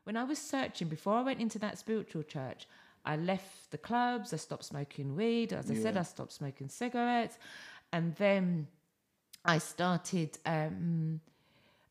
[0.04, 2.66] When I was searching before I went into that spiritual church,
[3.06, 4.32] I left the clubs.
[4.32, 5.52] I stopped smoking weed.
[5.52, 7.36] As I said, I stopped smoking cigarettes,
[7.92, 8.66] and then
[9.44, 10.38] I started.
[10.46, 11.20] Um,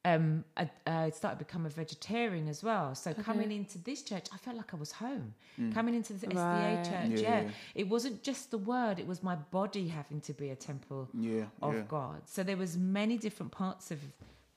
[0.06, 2.94] um, I, I started to become a vegetarian as well.
[2.94, 5.34] So coming into this church, I felt like I was home.
[5.74, 6.78] Coming into the Right.
[6.84, 7.50] SDA church, Yeah, yeah, yeah.
[7.76, 11.46] it wasn't just the word; it was my body having to be a temple Yeah,
[11.62, 11.84] of yeah.
[11.88, 12.22] God.
[12.26, 14.00] So there was many different parts of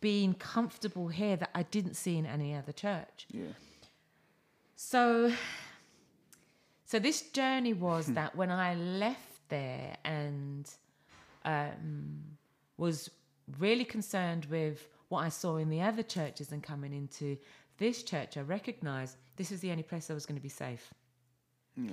[0.00, 3.26] being comfortable here that I didn't see in any other church.
[3.30, 3.44] Yeah.
[4.76, 5.32] So,
[6.85, 10.68] so this journey was that when I left there and
[11.44, 12.22] um,
[12.76, 13.11] was
[13.59, 17.37] really concerned with what I saw in the other churches and coming into
[17.78, 20.92] this church, I recognized this was the only place I was going to be safe.
[21.76, 21.90] Yeah.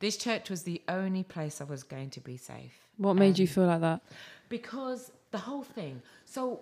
[0.00, 3.46] This church was the only place I was going to be safe What made you
[3.46, 4.02] feel like that?
[4.48, 6.00] because the whole thing.
[6.24, 6.60] So w-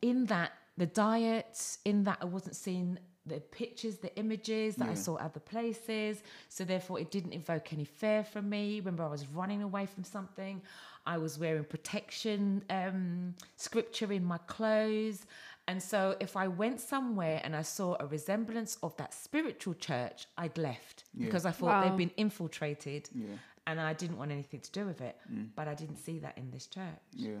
[0.00, 4.92] in that the diet, in that I wasn't seeing the pictures, the images that I
[4.92, 5.06] Yeah.
[5.06, 6.22] saw other places.
[6.48, 8.80] So therefore, it didn't evoke any fear from me.
[8.80, 10.60] Remember, I was running away from something.
[11.06, 15.26] I was wearing protection um, scripture in my clothes.
[15.68, 20.26] And so, if I went somewhere and I saw a resemblance of that spiritual church,
[20.36, 21.26] I'd left Yeah.
[21.26, 21.82] because I thought Wow.
[21.90, 23.36] they'd been infiltrated Yeah.
[23.68, 25.16] and I didn't want anything to do with it.
[25.54, 26.98] But I didn't see that in this church.
[27.12, 27.38] Yeah.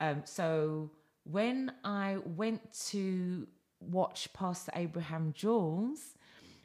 [0.00, 0.90] Um, so
[1.30, 3.46] when I went to
[3.80, 6.00] watch Pastor Abraham Jules,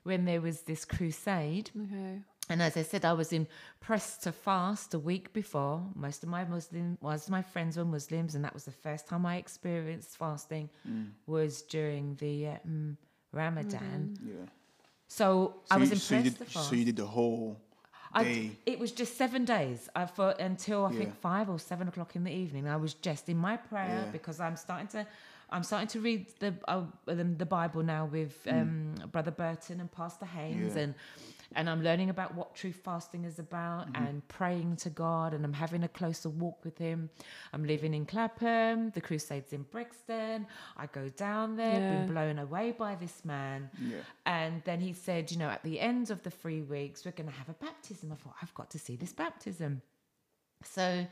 [0.04, 2.22] when there was this crusade, Okay.
[2.50, 3.48] and as I said, I was in
[3.80, 5.82] pressed to fast a week before.
[5.96, 9.08] Most of my Muslim, most of my friends were Muslims, and that was the first
[9.08, 10.70] time I experienced fasting.
[11.26, 12.98] Was during the um,
[13.32, 14.18] Ramadan.
[14.24, 14.34] Yeah.
[15.08, 16.70] So, I was you, impressed so you to did, fast.
[16.70, 17.62] so you did the whole
[18.16, 19.90] I, it was just seven days.
[19.96, 21.00] I thought until I Yeah.
[21.00, 22.68] think five or seven o'clock in the evening.
[22.68, 24.12] I was just in my prayer Yeah.
[24.12, 25.06] because I'm starting to,
[25.50, 30.26] I'm starting to read the uh, the, Bible now with um, Brother Burton and Pastor
[30.26, 30.76] Haynes, Mm.
[30.76, 30.82] Yeah.
[30.84, 30.94] and
[31.56, 34.04] and I'm learning about what true fasting is about Mm-hmm.
[34.06, 37.10] and praying to God, and I'm having a closer walk with Him.
[37.54, 38.92] I'm living in Clapham.
[38.92, 40.48] The Crusades in Brixton.
[40.78, 41.92] I go down there, Yeah.
[41.98, 43.70] been blown away by this man.
[43.82, 43.98] Yeah.
[44.26, 47.30] And then he said, you know, at the end of the three weeks, we're going
[47.30, 48.12] to have a baptism.
[48.12, 49.82] I thought, I've got to see this baptism.
[50.64, 51.06] So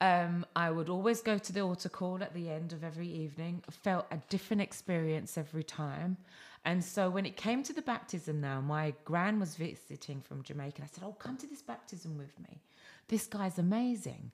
[0.00, 3.62] um, I would always go to the altar call at the end of every evening.
[3.68, 6.16] I felt a different experience every time.
[6.64, 10.82] And so when it came to the baptism now, my gran was visiting from Jamaica.
[10.82, 12.60] And I said, Oh, come to this baptism with me.
[13.08, 14.30] This guy's amazing.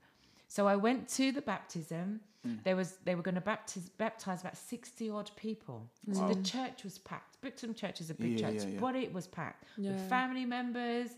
[0.48, 2.20] So I went to the baptism.
[2.46, 2.62] Mm.
[2.64, 5.88] There was they were going to baptize baptize about sixty odd people.
[6.12, 7.40] So the church was packed.
[7.40, 8.80] Brixton Church is a big Yeah, church, yeah, yeah.
[8.80, 9.92] but it was packed Yeah.
[9.92, 11.10] with family members.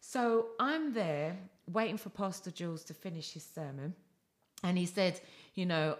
[0.00, 3.94] So I'm there waiting for Pastor Jules to finish his sermon,
[4.62, 5.20] and he said,
[5.54, 5.96] you know,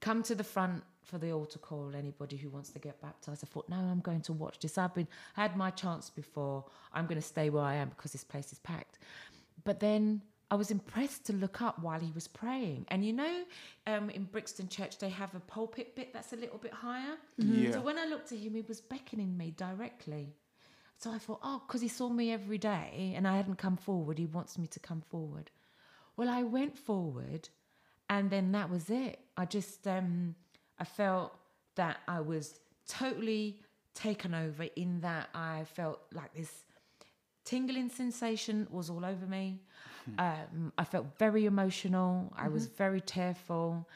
[0.00, 1.92] come to the front for the altar call.
[1.96, 3.44] Anybody who wants to get baptized.
[3.44, 4.78] I thought, no, I'm going to watch this.
[4.78, 6.64] I've been had my chance before.
[6.92, 8.98] I'm going to stay where I am because this place is packed.
[9.64, 12.86] But then I was impressed to look up while he was praying.
[12.88, 13.44] And you know,
[13.86, 17.16] um, in Brixton Church, they have a pulpit bit that's a little bit higher.
[17.38, 17.72] Yeah.
[17.72, 20.34] So when I looked at him, he was beckoning me directly.
[20.98, 24.18] So I thought, oh, because he saw me every day and I hadn't come forward,
[24.18, 25.50] he wants me to come forward.
[26.16, 27.48] Well, I went forward
[28.08, 29.18] and then that was it.
[29.36, 30.36] I just, um,
[30.78, 31.34] I felt
[31.76, 33.60] that I was totally
[33.94, 36.50] taken over in that I felt like this
[37.44, 39.60] tingling sensation was all over me.
[40.18, 42.32] Um, I felt very emotional.
[42.36, 43.88] I was very tearful.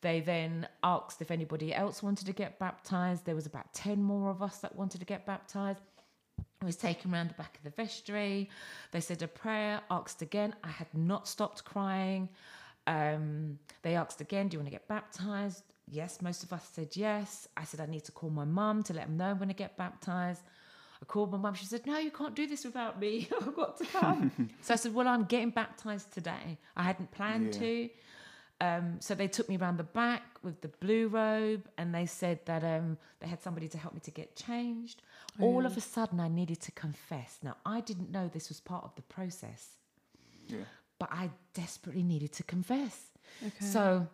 [0.00, 3.24] They then asked if anybody else wanted to get baptized.
[3.24, 5.78] There was about 10 more of us that wanted to get baptized.
[6.60, 8.50] I was taken around the back of the vestry.
[8.90, 10.54] They said a prayer, asked again.
[10.64, 12.28] I had not stopped crying.
[12.86, 15.62] Um, they asked again, Do you want to get baptized?
[15.92, 17.46] Yes, most of us said yes.
[17.54, 19.54] I said, I need to call my mum to let them know I'm going to
[19.54, 20.40] get baptized.
[21.02, 21.52] I called my mum.
[21.54, 23.28] She said, No, you can't do this without me.
[23.40, 24.32] I've got to come.
[24.62, 26.56] so I said, Well, I'm getting baptized today.
[26.76, 27.60] I hadn't planned Yeah.
[27.60, 27.90] to.
[28.62, 32.38] Um, so they took me around the back with the blue robe and they said
[32.46, 35.02] that um, they had somebody to help me to get changed.
[35.40, 37.38] All of a sudden, I needed to confess.
[37.42, 39.62] Now, I didn't know this was part of the process,
[40.46, 40.58] Yeah.
[41.00, 42.96] but I desperately needed to confess.
[43.44, 43.64] Okay.
[43.64, 44.06] So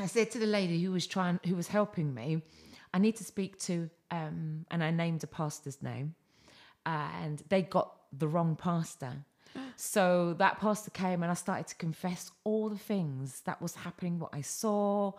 [0.00, 2.42] I said to the lady who was trying, who was helping me,
[2.94, 6.14] I need to speak to, um, and I named a pastor's name,
[6.86, 9.12] and they got the wrong pastor.
[9.76, 14.18] So that pastor came and I started to confess all the things that was happening,
[14.18, 15.12] what I saw.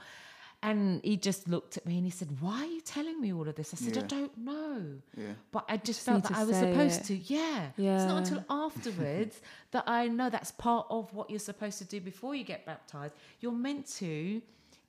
[0.63, 3.47] And he just looked at me and he said, Why are you telling me all
[3.47, 3.73] of this?
[3.73, 4.99] I said, I don't know.
[5.17, 5.33] Yeah.
[5.51, 7.05] But I just, Just felt that I was supposed it.
[7.05, 7.15] to.
[7.33, 7.69] Yeah.
[7.75, 9.41] It's not until afterwards
[9.71, 13.15] that I know that's part of what you're supposed to do before you get baptized.
[13.39, 14.41] You're meant to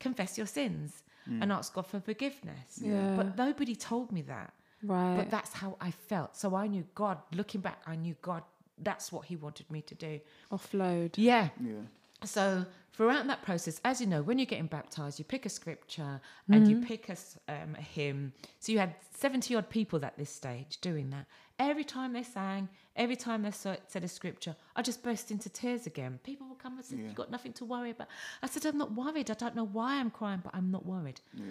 [0.07, 1.03] confess your sins
[1.41, 2.81] and ask God for forgiveness.
[2.81, 3.15] Yeah.
[3.19, 4.51] But nobody told me that.
[4.83, 5.17] Right.
[5.19, 6.37] But that's how I felt.
[6.37, 8.43] So I knew God, looking back, I knew God,
[8.89, 10.13] that's what He wanted me to do.
[10.51, 11.13] Offload.
[11.17, 11.51] Yeah.
[11.63, 11.75] Yeah.
[12.25, 16.21] So throughout that process, as you know, when you're getting baptized, you pick a scripture
[16.55, 18.33] and you pick a, s- um, a hymn.
[18.61, 21.27] So you had 70 odd people at this stage doing that.
[21.59, 25.87] Every time they sang, every time they said a scripture, I just burst into tears
[25.87, 26.19] again.
[26.23, 27.05] People would come and say, Yeah.
[27.05, 28.09] You've got nothing to worry about.
[28.43, 29.31] I said, I'm not worried.
[29.31, 31.21] I don't know why I'm crying, but I'm not worried.
[31.35, 31.45] Yeah.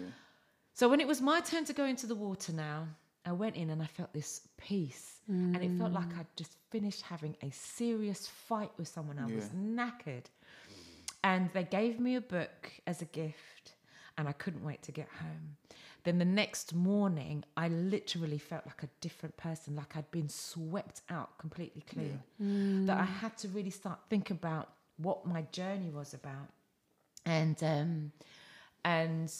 [0.73, 2.87] So when it was my turn to go into the water now,
[3.25, 5.19] I went in and I felt this peace.
[5.55, 6.19] And it felt like mm.
[6.19, 9.19] I'd just finished having a serious fight with someone.
[9.19, 10.25] I was knackered.
[11.23, 13.75] And they gave me a book as a gift,
[14.17, 15.55] and I couldn't wait to get home.
[16.03, 21.01] Then the next morning, I literally felt like a different person, like I'd been swept
[21.09, 22.21] out completely clean.
[22.87, 26.49] That I had to really start think about what my journey was about,
[27.25, 28.11] and um,
[28.83, 29.31] and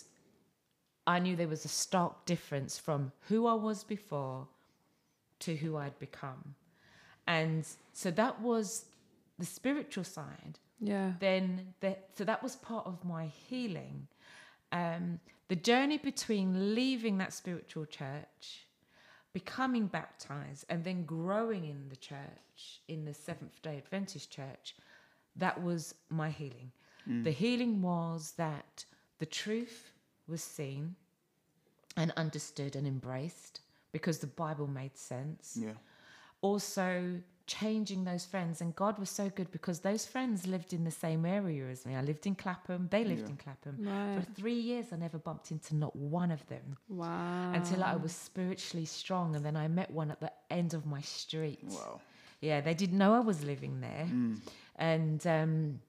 [1.07, 4.47] I knew there was a stark difference from who I was before
[5.39, 6.55] to who I'd become.
[7.27, 8.85] And so that was
[9.39, 10.59] the spiritual side.
[10.79, 11.13] Yeah.
[11.19, 14.07] Then the, so that was part of my healing.
[14.71, 15.19] Um,
[15.51, 18.67] the journey between leaving that spiritual church,
[19.33, 24.77] becoming baptized, and then growing in the church, in the Seventh day Adventist church,
[25.35, 26.71] that was my healing.
[27.05, 27.25] Mm.
[27.25, 28.85] The healing was that
[29.19, 29.91] the truth
[30.25, 30.95] was seen
[31.97, 33.59] and understood and embraced
[33.91, 35.73] because the Bible made sense Yeah.
[36.39, 40.91] also changing those friends and god was so good because those friends lived in the
[40.91, 43.29] same area as me i lived in clapham they lived Yeah.
[43.29, 44.15] in clapham Right.
[44.15, 47.51] for three years i never bumped into not one of them Wow.
[47.53, 51.01] until i was spiritually strong and then i met one at the end of my
[51.01, 51.99] street Wow.
[52.41, 54.07] yeah they didn't know i was living there
[54.77, 55.79] and um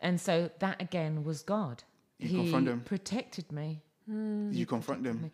[0.00, 1.82] and so that again was god
[2.18, 2.80] You he confront them?
[2.80, 5.30] protected me Did you confront them?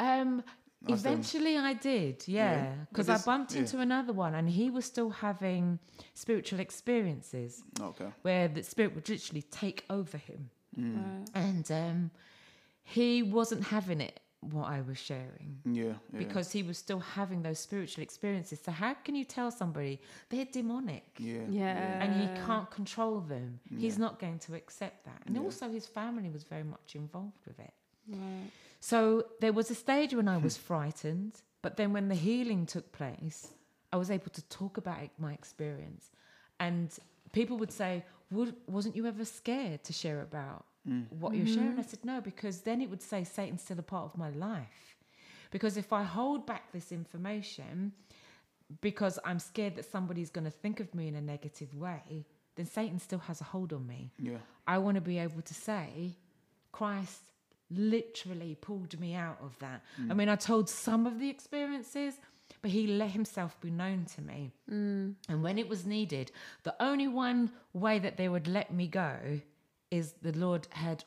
[0.00, 0.42] um.
[0.88, 2.74] Eventually I did, yeah, Yeah.
[2.90, 3.60] because I bumped yeah.
[3.60, 5.78] into another one, and he was still having
[6.14, 8.10] spiritual experiences Okay.
[8.22, 11.26] where the spirit would literally take over him, Right.
[11.34, 12.10] and um,
[12.84, 15.84] he wasn't having it what I was sharing Yeah.
[15.84, 16.18] yeah.
[16.18, 18.58] because he was still having those spiritual experiences.
[18.60, 21.04] So how can you tell somebody they're demonic?
[21.18, 21.42] yeah.
[21.48, 22.02] Yeah.
[22.02, 23.60] And he can't control them.
[23.78, 24.00] He's Yeah.
[24.06, 25.22] not going to accept that.
[25.26, 25.42] And Yeah.
[25.42, 27.72] also, his family was very much involved with it.
[28.08, 28.50] Right.
[28.90, 28.98] So
[29.40, 33.48] there was a stage when I was frightened, but then when the healing took place,
[33.92, 36.10] I was able to talk about it- my experience.
[36.58, 36.90] And
[37.32, 41.02] people would say, Would, Wasn't you ever scared to share about Hmm.
[41.20, 41.78] what you're sharing?
[41.78, 44.96] I said, No, because then it would say Satan's still a part of my life.
[45.52, 47.92] Because if I hold back this information
[48.80, 52.24] because I'm scared that somebody's going to think of me in a negative way,
[52.56, 54.10] then Satan still has a hold on me.
[54.18, 54.38] Yeah.
[54.66, 56.16] I want to be able to say,
[56.72, 57.20] Christ
[57.76, 59.82] literally pulled me out of that.
[60.10, 62.14] I mean, I told some of the experiences,
[62.60, 64.52] but he let himself be known to me.
[64.70, 65.14] Mm.
[65.28, 66.30] And when it was needed,
[66.62, 69.40] the only one way that they would let me go
[69.90, 71.04] is the Lord had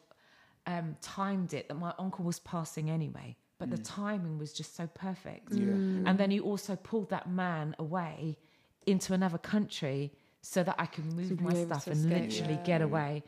[0.67, 3.36] um, timed it that my uncle was passing anyway.
[3.58, 3.86] But the mm.
[3.86, 5.54] timing was just so perfect.
[5.54, 5.65] Yeah.
[5.65, 6.10] yeah.
[6.10, 8.38] And then he also pulled that man away
[8.86, 12.63] into another country so that I could move be my stuff and escape, literally yeah.
[12.63, 13.23] get away.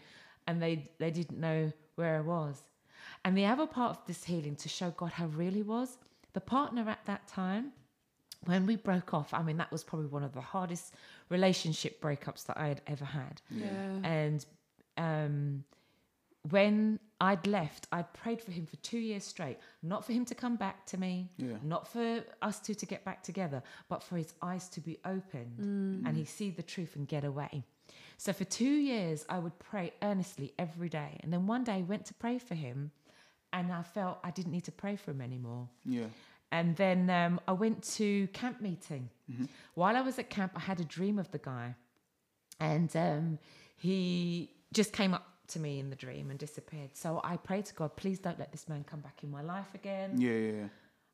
[0.45, 2.61] And they they didn't know where I was.
[3.27, 5.97] And the other part of this healing to show God how real he was,
[6.31, 7.73] the partner at that time,
[8.45, 10.93] when we broke off, I mean that was probably one of the hardest
[11.27, 13.41] relationship breakups that I had ever had.
[13.51, 13.97] Yeah.
[14.05, 14.45] And
[14.95, 15.65] um,
[16.51, 20.33] when I'd left, I'd prayed for him for two years straight, not for him to
[20.33, 21.57] come back to me, Yeah.
[21.63, 25.59] not for us two to get back together, but for his eyes to be opened
[26.07, 27.65] and he see the truth and get away.
[28.15, 28.63] So for two
[28.93, 31.19] years, I would pray earnestly every day.
[31.23, 32.91] And then one day I went to pray for him
[33.57, 35.67] and I felt I didn't need to pray for him anymore.
[35.85, 36.05] Yeah.
[36.51, 39.09] And then um, I went to camp meeting.
[39.73, 41.75] While I was at camp, I had a dream of the guy,
[42.59, 43.39] and um,
[43.75, 46.91] he just came up to me in the dream and disappeared.
[46.93, 49.71] So I prayed to God, please don't let this man come back in my life
[49.73, 50.09] again.
[50.15, 50.31] Yeah.
[50.31, 50.51] Yeah.
[50.51, 50.67] yeah.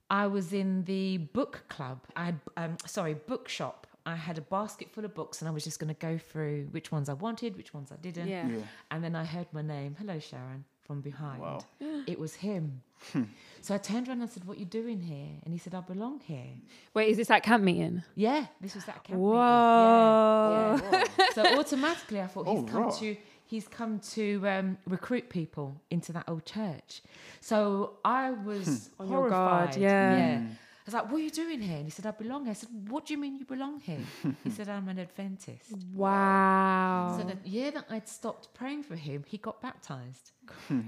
[0.10, 2.00] I was in the book club.
[2.16, 3.88] I had, um, sorry, bookshop.
[4.06, 6.68] I had a basket full of books, and I was just going to go through
[6.72, 8.28] which ones I wanted, which ones I didn't.
[8.28, 8.48] Yeah.
[8.48, 8.58] Yeah.
[8.92, 11.42] And then I heard my name, hello Sharon, from behind.
[11.42, 11.66] Wow.
[12.08, 12.82] It was him.
[13.12, 13.24] Hmm.
[13.62, 15.76] so I turned around and I said, "What are you doing here?" And he said,
[15.76, 16.52] "I belong here."
[16.94, 18.02] Wait, is this at camp meeting?
[18.16, 19.20] Yeah, this was that camp.
[19.20, 20.74] Whoa.
[20.76, 20.90] meeting.
[20.94, 21.26] Yeah, yeah.
[21.34, 22.92] so automatically, I thought Oh, he's come raw.
[22.92, 27.02] to he's come to um, recruit people into that old church.
[27.42, 29.04] So I was hmm.
[29.04, 29.82] On your guard, horrified.
[29.82, 30.18] yeah.
[30.18, 30.38] yeah.
[30.40, 30.48] Hmm.
[30.84, 32.56] I was like, "What are you doing here?" And he said, "I belong here." I
[32.56, 34.02] said, "What do you mean you belong here?"
[34.44, 37.18] he said, "I'm an Adventist." Wow.
[37.18, 40.32] So the year that I'd stopped praying for him, he got baptized.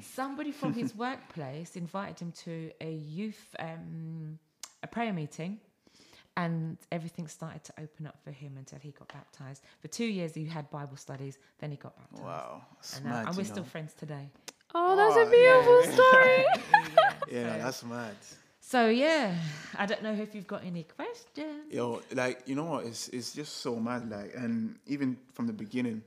[0.02, 4.38] Somebody from his workplace invited him to a youth um,
[4.84, 5.60] a prayer meeting,
[6.36, 9.62] and everything started to open up for him until he got baptized.
[9.80, 11.38] For two years, he had Bible studies.
[11.60, 12.24] Then he got baptized.
[12.24, 12.62] Wow.
[12.76, 14.30] That's And, uh, and we're still friends today.
[14.74, 15.96] oh, that's Oh, a beautiful yeah.
[15.98, 16.46] story.
[17.32, 18.16] Yeah, So- that's mad.
[18.68, 19.36] So yeah,
[19.78, 21.72] I don't know if you've got any questions.
[21.72, 22.86] Yo, like you know what?
[22.86, 24.10] It's it's just so mad.
[24.10, 26.02] Like, and even from the beginning,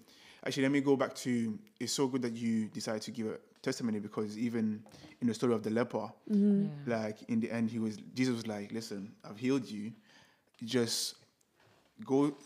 [0.44, 1.56] actually, let me go back to.
[1.78, 4.82] It's so good that you decided to give a testimony because even
[5.20, 6.66] in the story of the leper, mm-hmm.
[6.84, 6.98] Yeah.
[6.98, 9.92] like in the end, he was Jesus was like, "Listen, I've healed you.
[10.64, 11.14] Just
[12.04, 12.36] go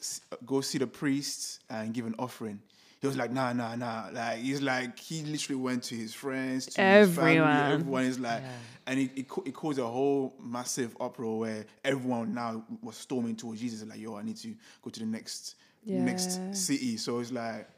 [0.44, 2.60] go see the priests and give an offering."
[3.02, 6.66] He was like, "Nah, nah, nah." Like he's like he literally went to his friends,
[6.66, 7.72] to his family, Everyone.
[7.72, 8.52] everyone is like, Yeah.
[8.86, 13.60] and it, it, it caused a whole massive uproar where everyone now was storming towards
[13.60, 16.04] Jesus, like, "Yo, I need to go to the next Yeah.
[16.04, 17.68] next city." So it's like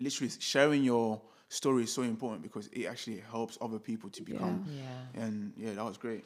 [0.00, 4.64] literally sharing your story is so important because it actually helps other people to become.
[4.66, 5.22] Yeah.
[5.22, 6.24] And yeah, that was great.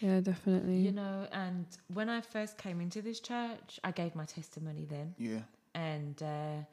[0.00, 0.78] yeah, definitely.
[0.78, 5.14] You know, and when I first came into this church, I gave my testimony then,
[5.18, 5.40] Yeah.
[5.74, 6.64] and uh,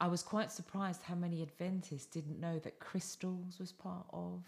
[0.00, 4.42] I was quite surprised how many Adventists didn't know that crystals was part of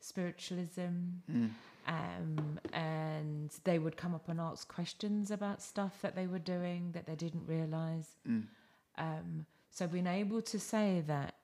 [0.00, 1.22] spiritualism.
[1.30, 1.50] Mm.
[1.86, 6.90] Um, and they would come up and ask questions about stuff that they were doing
[6.92, 8.08] that they didn't realize.
[8.28, 8.44] Mm.
[8.98, 11.34] Um, so being able to say that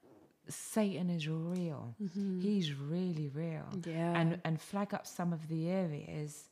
[0.48, 1.94] Satan is real,
[2.42, 4.12] he's really real, yeah.
[4.14, 6.50] and and flag up some of the areas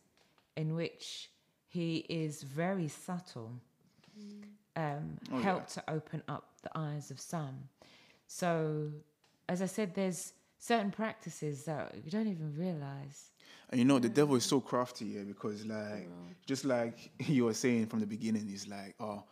[0.56, 1.28] in which
[1.68, 3.52] he is very subtle,
[4.76, 5.42] um, Oh, yeah.
[5.42, 7.56] help to open up the eyes of some.
[8.26, 8.90] So,
[9.48, 13.30] as I said, there's certain practices that you don't even realize.
[13.70, 16.08] And you know, the devil is so crafty, yeah, because like
[16.46, 19.24] just like you were saying from the beginning, is like, oh,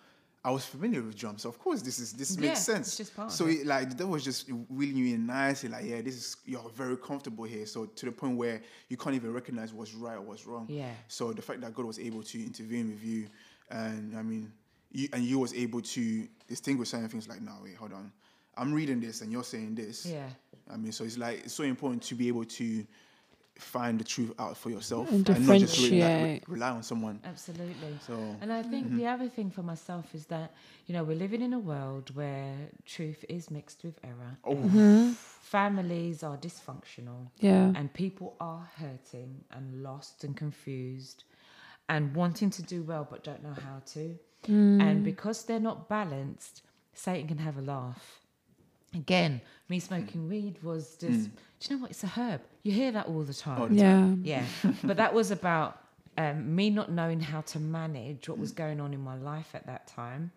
[0.42, 2.88] I was familiar with drums, so of course this is this Yeah, makes sense.
[2.88, 3.66] it's just part of so it.
[3.66, 6.96] like the devil was just wheeling you in nicely, like, yeah, this is you're very
[6.96, 7.66] comfortable here.
[7.66, 10.66] So to the point where you can't even recognize what's right or what's wrong.
[10.68, 10.92] Yeah.
[11.08, 13.26] So the fact that God was able to intervene with you,
[13.70, 14.50] and I mean,
[14.92, 18.12] you and you was able to distinguish certain things like, no, wait, hold on,
[18.56, 20.06] I'm reading this and you're saying this.
[20.06, 20.28] Yeah.
[20.72, 22.86] I mean, so it's like it's so important to be able to
[23.60, 26.48] find the truth out for yourself mm, And not just rely, differentiate.
[26.48, 27.20] rely on someone.
[27.24, 27.98] Absolutely.
[28.06, 29.06] So And I think the mm-hmm.
[29.06, 30.54] other thing for myself is that,
[30.86, 32.54] you know, we're living in a world where
[32.86, 34.38] truth is mixed with error.
[34.44, 35.10] oh, mm-hmm.
[35.12, 37.28] Families are dysfunctional.
[37.38, 37.72] yeah.
[37.74, 41.24] and people are hurting and lost and confused
[41.88, 44.18] and wanting to do well but don't know how to.
[44.46, 45.04] And mm.
[45.04, 46.62] because they're not balanced,
[46.94, 48.20] Satan can have a laugh.
[48.94, 51.30] Again, me smoking weed was just, mm.
[51.60, 51.90] do you know what?
[51.90, 52.40] It's a herb.
[52.62, 53.72] You hear that all the time.
[53.72, 54.14] Yeah.
[54.22, 54.44] Yeah,
[54.82, 55.78] but that was about
[56.18, 59.66] um, me not knowing how to manage what was going on in my life at
[59.66, 60.32] that time.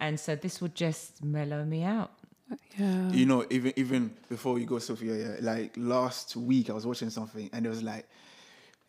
[0.00, 2.12] And so this would just mellow me out.
[2.50, 3.10] Uh, yeah.
[3.10, 7.10] you know, even even before you go, Sophia, yeah, like last week I was watching
[7.10, 8.08] something and it was like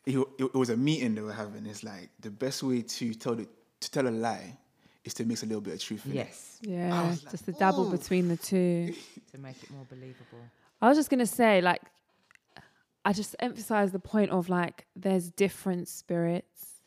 [0.06, 1.66] it, it, it was a meeting they were having.
[1.66, 3.48] It's like the best way to tell the
[3.82, 4.58] to tell a lie
[5.04, 6.16] is to mix a little bit of truth in it.
[6.16, 7.02] Yes, Yeah.
[7.10, 8.94] like, Just the dabble "Ooh." between the two.
[9.32, 10.40] to make it more believable.
[10.82, 11.82] I was just gonna say, like,
[13.04, 16.82] I just emphasize the point of like, there's different spirits.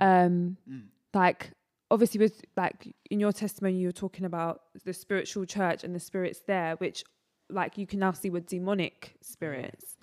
[0.00, 0.82] Um, Mm.
[1.14, 1.50] like
[1.90, 6.00] obviously with like in your testimony, you were talking about the spiritual church and the
[6.00, 7.04] spirits there, which
[7.48, 9.96] like you can now see with demonic spirits.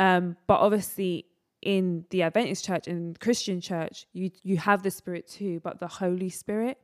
[0.00, 1.26] Um, but obviously
[1.62, 5.88] in the Adventist church and Christian church, you you have the spirit too, but the
[5.88, 6.78] Holy Spirit.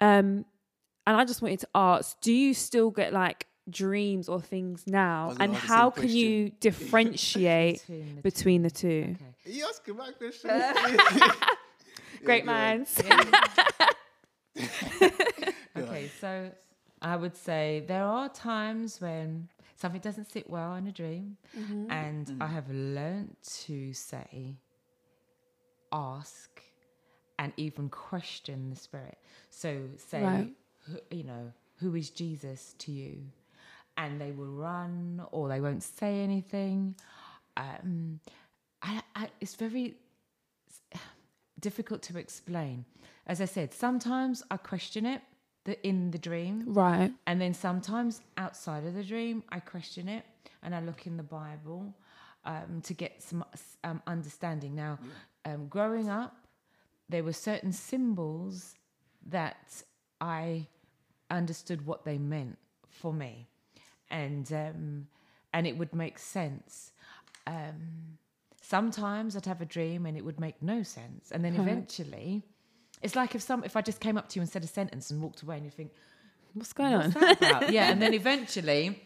[0.00, 0.44] Um,
[1.06, 5.30] and I just wanted to ask, do you still get like dreams or things now?
[5.38, 6.18] And ask the same how can question.
[6.18, 9.16] you differentiate Between the between the two?
[9.16, 9.56] Okay.
[9.56, 10.50] You asking my question?
[12.24, 13.00] Great go minds.
[15.76, 16.50] Okay, so
[17.00, 19.48] I would say there are times when
[19.80, 21.36] something doesn't sit well in a dream,
[21.90, 24.56] and I have learned to say,
[25.92, 26.62] ask,
[27.38, 29.18] and even question the spirit.
[29.50, 30.56] So say, Right.
[30.86, 33.30] who- you know, who is Jesus to you?
[33.96, 36.94] And they will run or they won't say anything.
[37.56, 38.20] Um,
[38.82, 39.96] I, I, it's very
[41.60, 42.84] difficult to explain.
[43.26, 45.22] As I said, sometimes I question it
[45.70, 47.12] the, in the dream, Right.
[47.26, 50.24] and then sometimes outside of the dream, I question it
[50.62, 51.94] and I look in the Bible
[52.44, 53.44] um, to get some
[53.84, 54.74] um, understanding.
[54.74, 54.98] Now,
[55.44, 56.36] um, growing up,
[57.08, 58.74] there were certain symbols
[59.26, 59.82] that
[60.20, 60.66] I
[61.30, 62.58] understood what they meant
[62.88, 63.46] for me,
[64.10, 65.06] and um,
[65.52, 66.92] and it would make sense.
[67.46, 68.18] Um,
[68.62, 71.30] sometimes I'd have a dream and it would make no sense.
[71.32, 72.44] And then eventually,
[73.02, 75.10] it's like if some if I just came up to you and said a sentence
[75.10, 75.92] and walked away and you think,
[76.54, 77.72] What's going What's on?
[77.72, 79.00] yeah, and then eventually,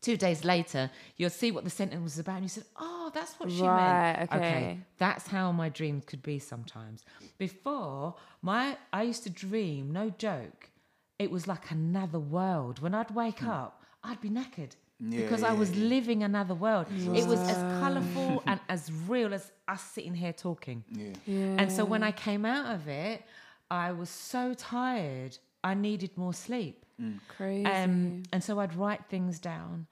[0.00, 3.34] two days later, you'll see what the sentence was about, and you said, "Oh, that's
[3.38, 4.78] what she Right, meant." okay.
[4.98, 7.04] that's how my dreams could be sometimes.
[7.38, 10.70] Before, my I used to dream, no joke.
[11.18, 12.80] It was like another world.
[12.80, 13.48] When I'd wake hmm.
[13.48, 14.76] up, I'd be naked.
[15.08, 15.88] Yeah, because I was yeah.
[15.88, 16.86] living another world.
[16.90, 20.84] It was as colourful and as real as us sitting here talking.
[20.90, 21.12] Yeah.
[21.26, 21.56] Yeah.
[21.58, 23.22] And so when I came out of it,
[23.70, 25.36] I was so tired.
[25.62, 26.84] I needed more sleep.
[27.28, 27.66] Crazy.
[27.66, 29.86] Um, and so I'd write things down.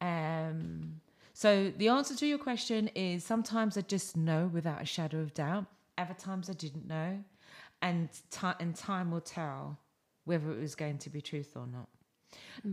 [0.00, 1.00] Um,
[1.32, 5.32] so the answer to your question is sometimes I just know without a shadow of
[5.34, 5.66] doubt.
[5.96, 7.22] Other times I didn't know,
[7.80, 9.78] and ti and time will tell
[10.24, 11.88] whether it was going to be truth or not.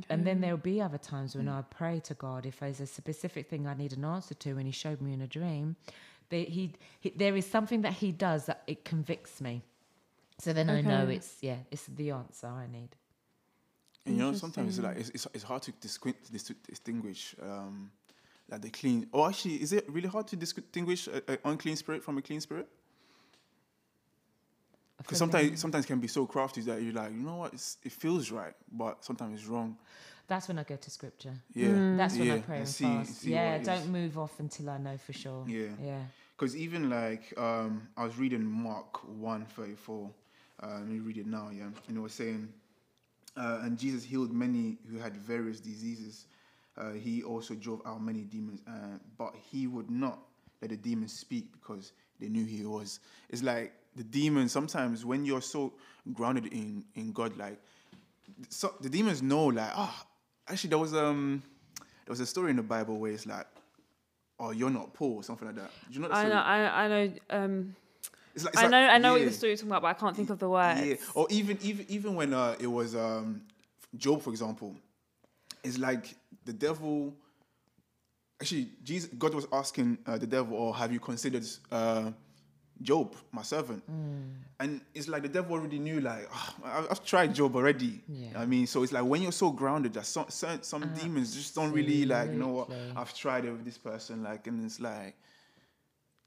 [0.09, 3.49] And then there'll be other times when I pray to God if there's a specific
[3.49, 5.75] thing I need an answer to, and He showed me in a dream.
[6.29, 9.63] That he, he, there is something that He does that it convicts me.
[10.37, 12.89] So then I know it's yeah, it's the answer I need.
[14.05, 16.15] And you know, sometimes it's like it's, it's, it's hard to disqui-
[16.67, 17.91] distinguish um,
[18.49, 19.07] like the clean.
[19.11, 22.67] Or actually, is it really hard to distinguish an unclean spirit from a clean spirit?
[24.99, 27.77] Because sometimes sometimes it can be so crafty that you're like, you know what, it's,
[27.83, 29.77] it feels right, but sometimes it's wrong.
[30.27, 31.33] That's when I go to scripture.
[31.55, 33.21] Yeah, That's when I pray and and see- fast.
[33.21, 35.43] see yeah, don't is- move off until I know for sure.
[35.47, 35.69] Yeah.
[35.83, 36.01] Yeah.
[36.37, 40.11] Because even like um, I was reading Mark one thirty four.
[40.61, 41.49] Uh, let me read it now.
[41.51, 42.49] Yeah, and it was saying,
[43.37, 46.27] uh, and Jesus healed many who had various diseases.
[46.77, 50.19] Uh, he also drove out many demons, uh, but he would not
[50.61, 52.99] let the demons speak because they knew he was.
[53.29, 54.51] It's like the demons.
[54.51, 55.73] Sometimes when you're so
[56.13, 57.59] grounded in in God, like
[58.49, 60.05] so the demons know, like ah,
[60.47, 61.43] actually there was um
[62.05, 63.45] there was a story in the Bible where it's like,
[64.39, 65.71] oh, you're not poor or something like that.
[65.89, 66.33] Do you know that I story?
[66.33, 66.41] know.
[66.41, 67.13] I, I know.
[67.29, 67.75] Um,
[68.35, 68.77] It's like, it's I like- know.
[68.95, 70.49] I know what yeah, you're story you're talking about, but I can't think of the
[70.49, 70.81] words.
[70.81, 70.95] Yeah.
[71.13, 73.41] Or even even even when uh, it was um,
[73.97, 74.75] Job, for example,
[75.63, 77.13] it's like the devil.
[78.41, 82.11] Actually, Jesus, God was asking uh, the devil, "Or have you considered uh,
[82.81, 84.33] Job, my servant?" Mm.
[84.59, 88.01] And it's like the devil already knew, like, "Ah, I've, tried Job already.
[88.07, 88.41] Yeah.
[88.41, 91.55] I mean, so it's like when you're so grounded that some some, some demons just
[91.55, 92.69] don't really like, you know what?
[92.95, 95.15] I've tried it with this person, like, and it's like,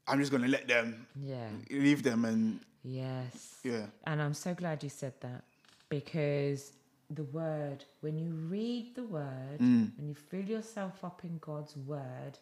[0.07, 1.49] I'm just gonna let them Yeah.
[1.69, 3.59] leave them, and Yes.
[3.63, 5.43] yeah, And I'm so glad you said that
[5.89, 6.73] because
[7.09, 9.95] the word, when you read the word, Mm.
[9.97, 12.39] when you fill yourself up in God's word,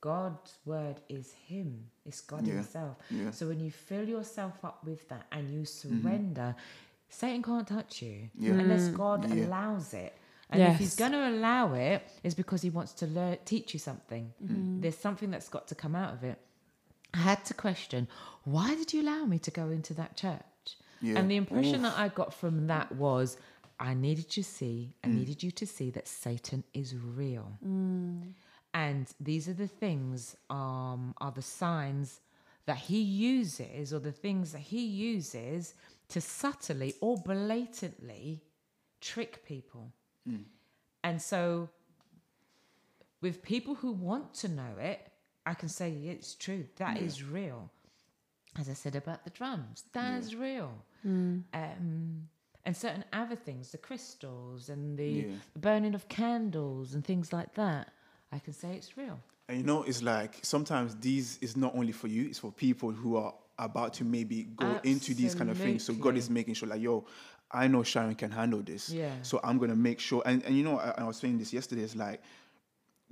[0.00, 2.54] God's word is Him, it's God Yeah.
[2.54, 2.96] Himself.
[3.10, 3.30] Yeah.
[3.32, 6.54] So when you fill yourself up with that and you surrender,
[7.08, 8.44] Satan can't touch you Mm-hmm.
[8.46, 8.52] Yeah.
[8.62, 9.46] unless God Yeah.
[9.46, 10.12] allows it.
[10.50, 13.78] And if he's going to allow it, it's because he wants to learn, teach you
[13.78, 14.32] something.
[14.80, 16.38] There's something that's got to come out of it.
[17.12, 18.08] I had to question,
[18.44, 20.40] why did you allow me to go into that church?
[21.02, 21.18] Yeah.
[21.18, 23.36] And the impression that I got from that was,
[23.78, 25.06] I needed to see, Mm.
[25.06, 27.52] I needed you to see that Satan is real.
[28.84, 32.20] And these are the things, um, are the signs
[32.66, 33.00] that he
[33.34, 35.74] uses, or the things that he uses
[36.12, 38.26] to subtly or blatantly
[39.00, 39.84] trick people.
[41.08, 41.68] And so,
[43.24, 45.00] with people who want to know it,
[45.50, 46.64] I can say it's true.
[46.76, 47.70] That is real.
[48.60, 50.72] As I said about the drums, that is real.
[51.54, 52.28] Um,
[52.64, 55.34] and certain other things, the crystals and the, Yeah.
[55.54, 57.84] the burning of candles and things like that,
[58.32, 59.18] I can say it's real.
[59.48, 62.90] And you know, it's like sometimes these is not only for you; it's for people
[62.90, 65.84] who are about to maybe go into these kind of things.
[65.84, 67.06] So God is making sure, like, yo,
[67.50, 68.90] I know Sharon can handle this.
[68.90, 69.10] Yeah.
[69.22, 70.22] So I'm gonna make sure.
[70.26, 71.82] And and you know, I, I was saying this yesterday.
[71.82, 72.20] It's like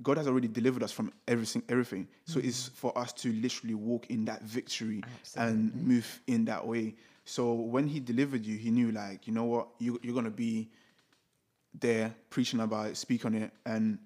[0.01, 1.63] God has already delivered us from everything.
[1.69, 2.07] Everything.
[2.25, 2.75] So it's mm-hmm.
[2.75, 5.03] for us to literally walk in that victory
[5.35, 6.95] and move in that way.
[7.25, 10.69] So when He delivered you, He knew, like, you know what, you you're gonna be
[11.79, 13.97] there preaching about it, speak on it, and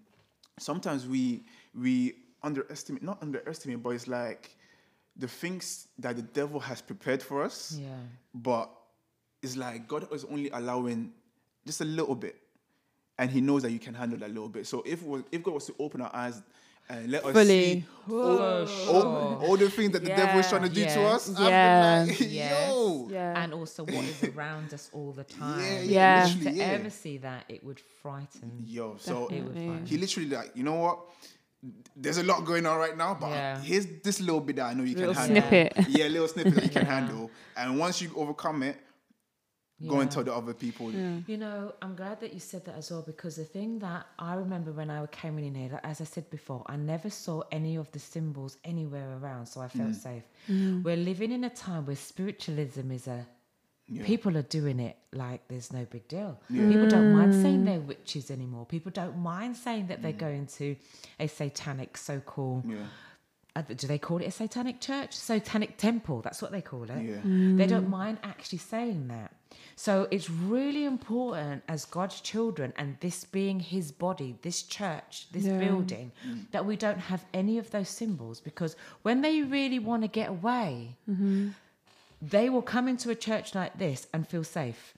[0.60, 1.44] sometimes we
[1.74, 4.56] we underestimate, not underestimate, but it's like
[5.16, 7.78] the things that the devil has prepared for us.
[7.80, 7.90] Yeah.
[8.34, 8.70] But
[9.42, 11.12] it's like God is only allowing
[11.66, 12.36] just a little bit,
[13.18, 14.68] and He knows that you can handle that little bit.
[14.68, 16.42] So if was, if God was to open our eyes
[16.92, 17.48] and let us Fully.
[17.82, 21.02] see oh, all, all, all the things that the devil is trying to do to
[21.04, 21.46] us, Yeah.
[21.46, 22.68] I've been like, Yes.
[22.70, 23.42] yo, Yeah.
[23.44, 25.60] And also what is around us all the time.
[25.60, 26.44] yeah, yeah, Yeah.
[26.44, 26.64] To yeah.
[26.66, 28.64] ever see that, it would frighten.
[28.68, 29.68] Yo, so It would Definitely.
[29.68, 29.86] frighten.
[29.86, 31.00] he literally like, you know what?
[31.96, 33.62] There's a lot going on right now, but Yeah.
[33.62, 35.50] here's this little bit that I know you Little can handle.
[35.76, 35.90] snippet.
[35.90, 37.00] Yeah, little snippet that you can Yeah.
[37.02, 37.30] handle.
[37.56, 38.78] And once you overcome it,
[39.88, 40.92] go and tell the other people.
[40.92, 44.36] You know, I'm glad that you said that as well because the thing that I
[44.36, 47.76] remember when I came in here, like, as I said before, I never saw any
[47.78, 49.96] of the symbols anywhere around, so I felt mm.
[49.96, 50.24] safe.
[50.50, 50.84] Mm.
[50.84, 53.26] We're living in a time where spiritualism is a
[53.88, 54.06] Yeah.
[54.06, 56.40] people are doing it like there's no big deal.
[56.48, 57.66] People don't mind saying mm.
[57.66, 58.66] they're witches anymore.
[58.66, 60.76] People don't mind saying that they're going to
[61.20, 62.86] a satanic so-called Yeah.
[63.56, 65.14] Uh, do they call it a satanic church?
[65.14, 66.22] Satanic temple.
[66.22, 67.04] That's what they call it.
[67.04, 67.22] Yeah.
[67.58, 69.36] They don't mind actually saying that.
[69.76, 75.46] So it's really important as God's children and this being his body, this church, this
[75.46, 75.58] Yeah.
[75.60, 76.12] building,
[76.52, 80.30] that we don't have any of those symbols because when they really want to get
[80.30, 80.96] away,
[82.22, 84.94] they will come into a church like this and feel safe.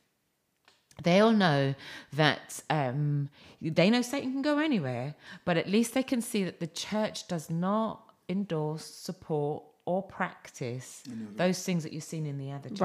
[1.02, 1.74] They'll know
[2.14, 3.30] that um,
[3.62, 7.28] they know Satan can go anywhere, but at least they can see that the church
[7.28, 11.04] does not endorse, support, or practice
[11.36, 12.80] those things that you've seen in the other churches.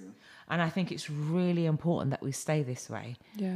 [0.00, 0.12] Right.
[0.48, 3.16] And I think it's really important that we stay this way.
[3.36, 3.50] Yeah.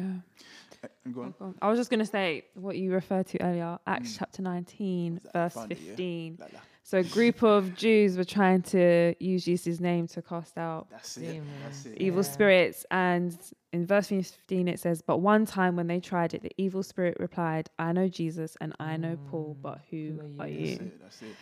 [1.04, 1.34] And go on.
[1.38, 1.54] Go on.
[1.60, 4.18] I was just going to say what you referred to earlier, Acts Mm.
[4.18, 5.86] chapter 19, verse found it, yeah?
[5.88, 6.36] 15.
[6.40, 6.62] Like that.
[6.86, 11.16] So a group of Jews were trying to use Jesus' name to cast out That's
[11.16, 11.42] it.
[11.62, 11.96] That's it.
[11.98, 12.30] evil Yeah.
[12.30, 12.84] spirits.
[12.90, 13.38] And
[13.72, 17.16] in verse 15, it says, But one time when they tried it, the evil spirit
[17.18, 20.76] replied, I know Jesus and I know Paul, but who, who are are you?" you?
[20.76, 21.00] That's it.
[21.00, 21.36] That's it.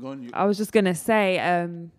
[0.00, 0.22] Go on.
[0.24, 0.30] You.
[0.34, 1.92] I was just going to say, um,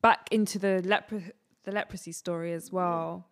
[0.00, 1.32] back into the, lepro-
[1.64, 3.26] the leprosy story as well.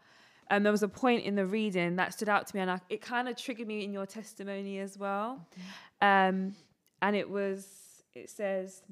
[0.51, 2.81] Um, there was a point in the reading that stood out to me, and I,
[2.89, 5.47] it kind of triggered me in your testimony as well.
[6.01, 6.57] Um,
[7.03, 7.67] and it was,
[8.19, 8.83] it says,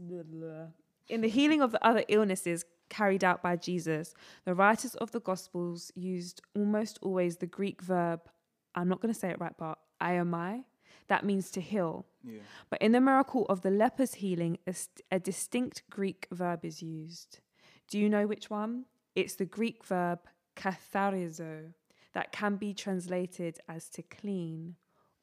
[1.09, 4.15] in the healing of the other illnesses carried out by Jesus,
[4.45, 8.21] the writers of the Gospels used almost always the Greek verb,
[8.75, 10.65] I'm not going to say it right, but iamai,
[11.09, 12.07] that means to heal.
[12.25, 12.41] Yeah.
[12.71, 16.83] But in the miracle of the leper's healing, a, st- a distinct Greek verb is
[16.83, 17.41] used.
[17.89, 18.87] Do you know which one?
[19.15, 20.21] It's the Greek verb
[20.57, 21.73] katharizo
[22.13, 24.77] that can be translated as to clean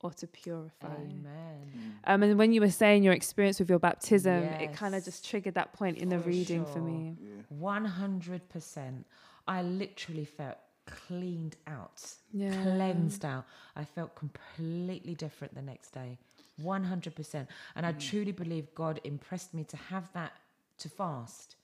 [0.04, 0.88] or to purify.
[0.96, 1.98] Amen.
[2.04, 5.28] Um, and when you were saying your experience with your baptism, it kind of just
[5.28, 7.16] triggered that point in the For reading for me.
[7.20, 7.58] Yeah.
[7.60, 9.04] 100%.
[9.48, 12.52] I literally felt cleaned out, Yeah.
[12.62, 13.46] cleansed out.
[13.76, 16.18] I felt completely different the next day.
[16.62, 17.48] 100%.
[17.76, 20.34] And I truly believe God impressed me to have that
[20.80, 21.56] to fast.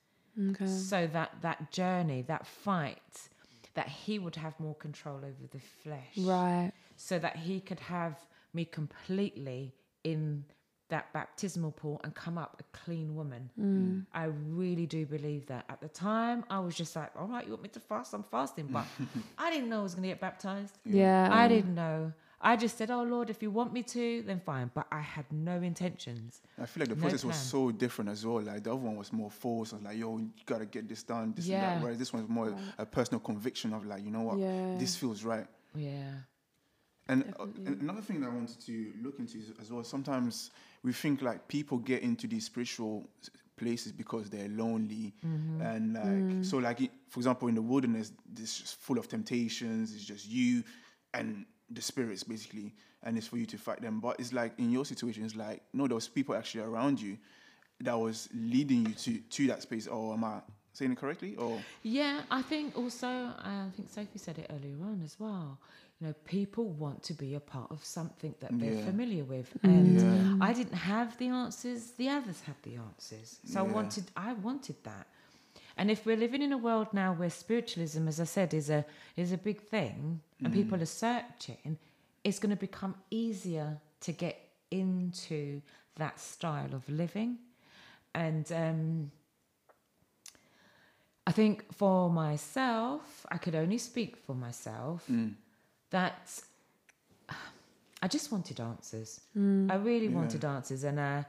[0.51, 0.67] Okay.
[0.67, 3.29] So that that journey, that fight,
[3.73, 6.17] that he would have more control over the flesh.
[6.17, 6.71] Right.
[7.01, 8.17] So that he could have
[8.53, 9.73] me completely
[10.03, 10.43] in
[10.89, 13.49] that baptismal pool and come up a clean woman.
[13.59, 14.05] Mm.
[14.13, 15.63] I really do believe that.
[15.69, 18.13] At the time, I was just like, all right, you want me to fast?
[18.13, 18.67] I'm fasting.
[18.71, 18.85] But
[19.37, 20.77] I didn't know I was going to get baptized.
[20.83, 21.29] Yeah.
[21.31, 22.11] I didn't know.
[22.41, 24.71] I just said, oh, Lord, if you want me to, then fine.
[24.73, 26.41] But I had no intentions.
[26.59, 28.41] I feel like the No process was so different as well.
[28.41, 29.73] Like the other one was more forced.
[29.73, 31.81] I was like, yo, you gotta get this done, this and that.
[31.81, 34.75] Whereas this one's more a personal conviction of like, you know what, Yeah.
[34.77, 35.47] this feels right.
[35.75, 36.11] Yeah.
[37.09, 40.51] And uh, another thing that I wanted to look into is, as well, sometimes
[40.83, 43.09] we think like people get into these spiritual
[43.57, 45.61] places because they're lonely, Mm-hmm.
[45.61, 49.93] and like so, like it- for example, in the wilderness, this is full of temptations.
[49.93, 50.63] It's just you
[51.13, 53.99] and the spirits basically, and it's for you to fight them.
[53.99, 57.17] But it's like in your situation, it's like no, there was people actually around you
[57.81, 59.87] that was leading you to to that space.
[59.87, 60.41] Or am I
[60.73, 61.35] saying it correctly?
[61.37, 65.57] Or Yeah, I think also, I think Sophie said it earlier on as well.
[65.99, 68.85] You know, people want to be a part of something that they're Yeah.
[68.85, 69.69] familiar with, mm.
[69.69, 70.47] and Yeah.
[70.49, 71.91] I didn't have the answers.
[71.91, 75.07] The others had the answers, so I wanted, I wanted that.
[75.75, 78.85] And if we're living in a world now where spiritualism, as I said, is a
[79.17, 80.81] is a big thing, and people mm.
[80.81, 81.77] are searching,
[82.23, 84.35] it's going to become easier to get
[84.71, 85.61] into
[85.95, 87.39] that style of living,
[88.13, 88.51] and.
[88.51, 89.11] um
[91.27, 95.35] I think for myself, I could only speak for myself mm.
[95.91, 96.41] That
[98.01, 99.19] I just wanted answers.
[99.35, 101.23] I really wanted answers, and uh,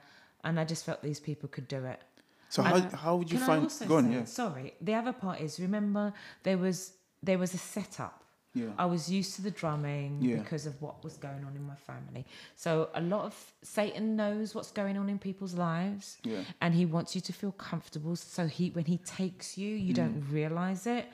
[0.44, 2.00] and I just felt these people could do it.
[2.48, 3.62] so how how would you Can I find?
[3.64, 6.92] also Go on, say- yeah, Sorry, the other part is remember there was
[7.22, 8.16] there was a setup.
[8.54, 10.36] yeah, I was used to the drumming Yeah.
[10.42, 12.24] because of what was going on in my family.
[12.56, 16.42] So a lot of Satan knows what's going on in people's lives yeah.
[16.62, 20.18] and he wants you to feel comfortable so he when he takes you you don't
[20.38, 21.06] realize it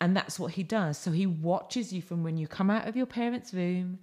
[0.00, 2.96] and that's what he does so he watches you from when you come out of
[2.96, 3.98] your parents room.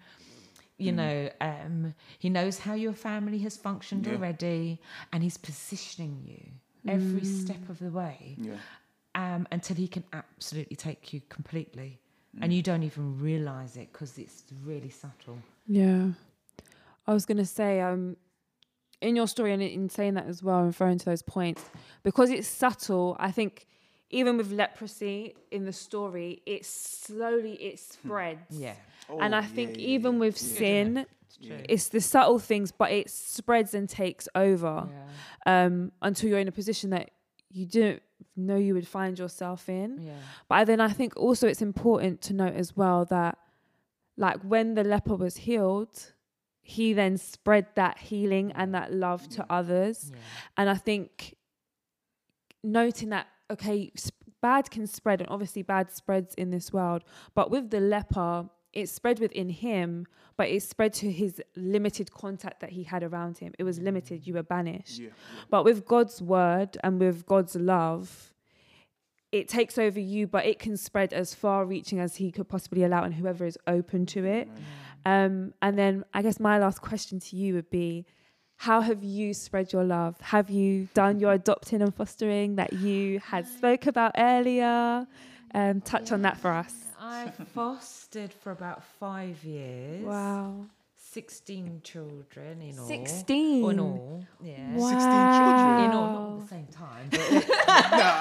[0.77, 4.13] you know um, he knows how your family has functioned Yeah.
[4.13, 4.79] already
[5.11, 6.41] and he's positioning you
[6.87, 8.57] every step of the way Yeah.
[9.15, 11.99] um, until he can absolutely take you completely
[12.41, 15.37] and you don't even realize it because it's really subtle
[15.67, 16.11] Yeah.
[17.07, 18.15] I was gonna say, um,
[19.01, 21.63] in your story and in saying that as well, referring to those points,
[22.03, 23.65] because it's subtle, I think
[24.11, 28.57] even with leprosy in the story, it slowly it spreads.
[28.57, 28.75] Yeah.
[29.19, 30.57] and Oh, I think yeah, even yeah, with yeah.
[30.57, 31.05] sin,
[31.39, 31.55] Yeah.
[31.67, 35.65] it's the subtle things, but it spreads and takes over Yeah.
[35.65, 37.11] um, until you're in a position that
[37.49, 38.01] you didn't
[38.35, 39.97] know you would find yourself in.
[40.01, 40.13] Yeah.
[40.47, 43.37] But then I think also it's important to note as well that,
[44.17, 46.13] like, when the leper was healed,
[46.61, 50.11] he then spread that healing and that love to others.
[50.13, 50.17] Yeah.
[50.57, 51.35] And I think
[52.63, 53.91] noting that, okay,
[54.41, 57.03] bad can spread, and obviously bad spreads in this world,
[57.35, 62.61] but with the leper, it spread within him, but it spread to his limited contact
[62.61, 63.53] that he had around him.
[63.59, 64.99] It was limited, you were banished.
[64.99, 65.09] Yeah,
[65.49, 68.33] But with God's word and with God's love,
[69.31, 72.83] it takes over you, but it can spread as far reaching as He could possibly
[72.83, 74.49] allow, and whoever is open to it.
[75.05, 78.05] Um, and then I guess my last question to you would be
[78.61, 80.21] how have you spread your love?
[80.21, 85.07] Have you done your adopting and fostering that you had spoke about earlier?
[85.55, 86.71] Um, touch on that for us.
[86.99, 90.05] I fostered for about five years.
[90.05, 90.67] Wow.
[90.95, 92.85] 16 children in all.
[92.85, 93.71] 16?
[93.71, 94.75] In all, yeah.
[94.75, 94.89] Wow.
[94.89, 95.83] 16 children?
[95.83, 97.09] In all, not at the same time,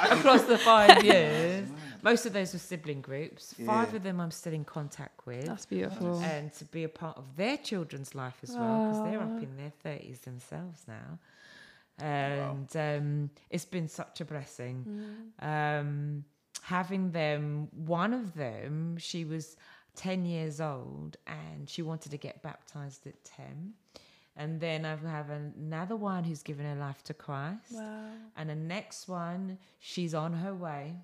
[0.09, 1.68] but across the five years.
[2.03, 3.55] Most of those were sibling groups.
[3.66, 3.96] Five Yeah.
[3.96, 5.46] of them I'm still in contact with.
[5.46, 6.18] That's beautiful.
[6.20, 9.57] and to be a part of their children's life as well because they're up in
[9.57, 11.18] their 30s themselves now
[11.98, 14.86] and um, it's been such a blessing
[15.40, 16.24] um,
[16.62, 19.57] having them one of them she was
[19.96, 23.72] 10 years old and she wanted to get baptized at 10
[24.36, 27.72] and then I have another one who's given her life to Christ.
[27.72, 28.07] Wow.
[28.36, 30.94] And the next one, she's on her way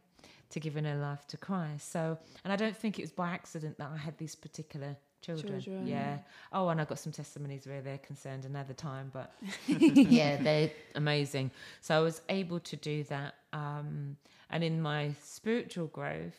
[0.51, 1.91] to giving her life to Christ.
[1.93, 5.61] So, and I don't think it was by accident that I had these particular children.
[5.61, 5.87] Children.
[5.87, 6.19] Yeah.
[6.53, 9.35] Oh, and I got some testimonies where they're concerned another time, but
[9.67, 11.51] yeah, they're amazing.
[11.81, 13.35] So I was able to do that.
[13.53, 14.17] Um,
[14.51, 16.37] and in my spiritual growth,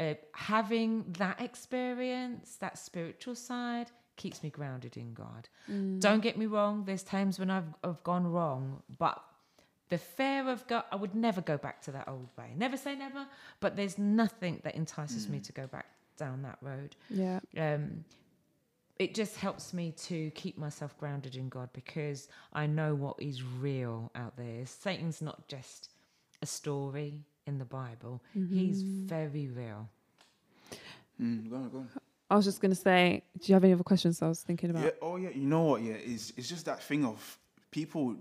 [0.00, 5.48] uh, having that experience, that spiritual side, keeps me grounded in God.
[6.00, 9.22] Don't get me wrong, there's times when I've, I've gone wrong, but
[9.90, 12.52] the fear of God, I would never go back to that old way.
[12.56, 13.26] Never say never,
[13.60, 16.96] but there's nothing that entices me to go back down that road.
[17.10, 17.40] Yeah.
[17.56, 18.04] Um,
[18.98, 23.42] it just helps me to keep myself grounded in God because I know what is
[23.42, 24.64] real out there.
[24.66, 25.90] Satan's not just
[26.42, 29.88] a story in the Bible, he's very real.
[31.20, 31.88] Mm, go on, go on.
[32.30, 34.22] I was just gonna say, do you have any other questions?
[34.22, 34.84] I was thinking about.
[34.84, 34.90] Yeah.
[35.02, 35.28] Oh yeah.
[35.30, 35.82] You know what?
[35.82, 35.94] Yeah.
[35.94, 37.38] It's it's just that thing of
[37.70, 38.16] people.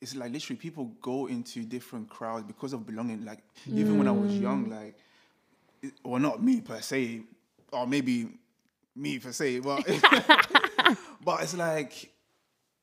[0.00, 3.24] It's like literally people go into different crowds because of belonging.
[3.24, 4.42] Like even when I was mm.
[4.42, 4.94] young, like,
[5.82, 7.22] it, well, not me per se,
[7.72, 8.28] or maybe
[8.94, 9.86] me per se, but
[11.24, 12.12] but it's like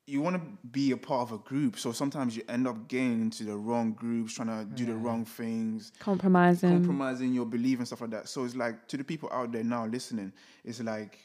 [0.06, 1.80] you want to be a part of a group.
[1.80, 5.24] So sometimes you end up getting into the wrong groups, trying to do the wrong
[5.24, 6.72] things Compromising.
[6.72, 8.28] compromising your belief and stuff like that.
[8.28, 10.34] So it's like to the people out there now listening,
[10.66, 11.20] it's like,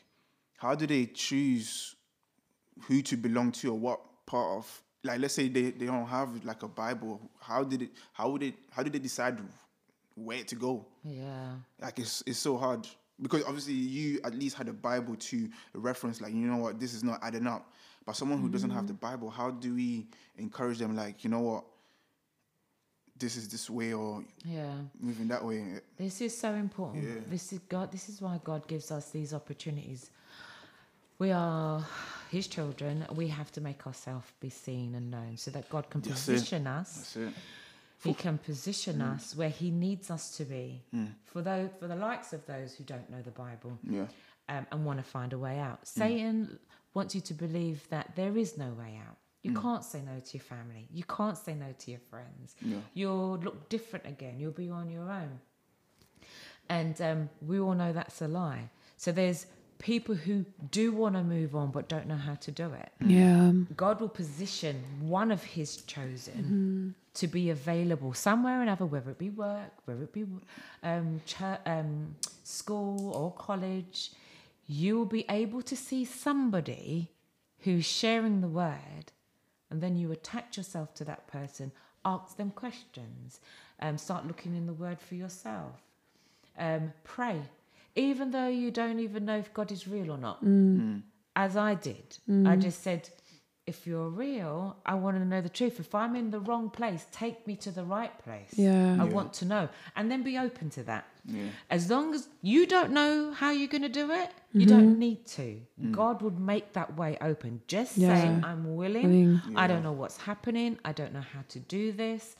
[0.56, 1.96] how do they choose
[2.82, 6.44] who to belong to or what part of like let's say they, they don't have
[6.44, 7.20] like a Bible.
[7.40, 9.40] How did it how would it how did they decide
[10.14, 10.86] where to go?
[11.02, 11.54] Yeah.
[11.80, 12.86] Like it's it's so hard.
[13.20, 16.94] Because obviously you at least had a Bible to reference, like, you know what, this
[16.94, 17.72] is not adding up.
[18.06, 20.06] But someone who doesn't have the Bible, how do we
[20.36, 21.64] encourage them like, you know what,
[23.18, 24.72] this is this way or Yeah.
[25.00, 25.80] moving that way?
[25.96, 27.02] This is so important.
[27.02, 27.14] Yeah.
[27.28, 27.90] This is God.
[27.90, 30.10] This is why God gives us these opportunities.
[31.18, 31.84] We are
[32.30, 33.04] His children.
[33.14, 36.32] We have to make ourselves be seen and known, so that God can That's it.
[36.32, 36.94] position us.
[36.94, 37.32] That's it.
[38.04, 40.82] He can position us where He needs us to be.
[41.24, 44.06] For those, for the likes of those who don't know the Bible Yeah.
[44.48, 45.84] um, and want to find a way out.
[45.86, 46.58] Satan
[46.94, 49.16] wants you to believe that there is no way out.
[49.42, 50.86] You can't say no to your family.
[50.92, 52.54] You can't say no to your friends.
[52.60, 52.76] Yeah.
[52.94, 54.38] You'll look different again.
[54.38, 55.40] You'll be on your own.
[56.68, 58.68] And um, we all know that's a lie.
[58.96, 59.46] So there's
[59.78, 62.90] people who do want to move on but don't know how to do it.
[63.04, 63.52] Yeah.
[63.76, 69.18] God will position one of his chosen to be available somewhere or another, whether it
[69.18, 70.26] be work, whether it be
[70.82, 74.12] um, church, um, school or college.
[74.66, 77.10] You will be able to see somebody
[77.60, 79.12] who's sharing the word,
[79.70, 81.72] and then you attach yourself to that person,
[82.04, 83.40] ask them questions,
[83.80, 85.72] um, start looking in the word for yourself
[86.58, 87.40] um, pray,
[87.98, 90.44] even though you don't even know if God is real or not.
[90.44, 90.80] Mm.
[90.80, 91.02] Mm.
[91.34, 92.48] As I did, mm.
[92.48, 93.08] I just said,
[93.66, 95.78] if you're real, I want to know the truth.
[95.78, 98.52] If I'm in the wrong place, take me to the right place.
[98.54, 98.96] Yeah.
[99.02, 99.16] I Yeah.
[99.16, 101.04] want to know, and then be open to that.
[101.26, 101.50] Yeah.
[101.68, 104.74] As long as you don't know how you're going to do it, you mm-hmm.
[104.74, 105.60] don't need to.
[105.90, 107.60] God would make that way open.
[107.66, 108.40] Just say, Yeah.
[108.50, 109.10] I'm willing.
[109.10, 109.56] Willing.
[109.62, 110.78] I don't know what's happening.
[110.84, 112.36] I don't know how to do this.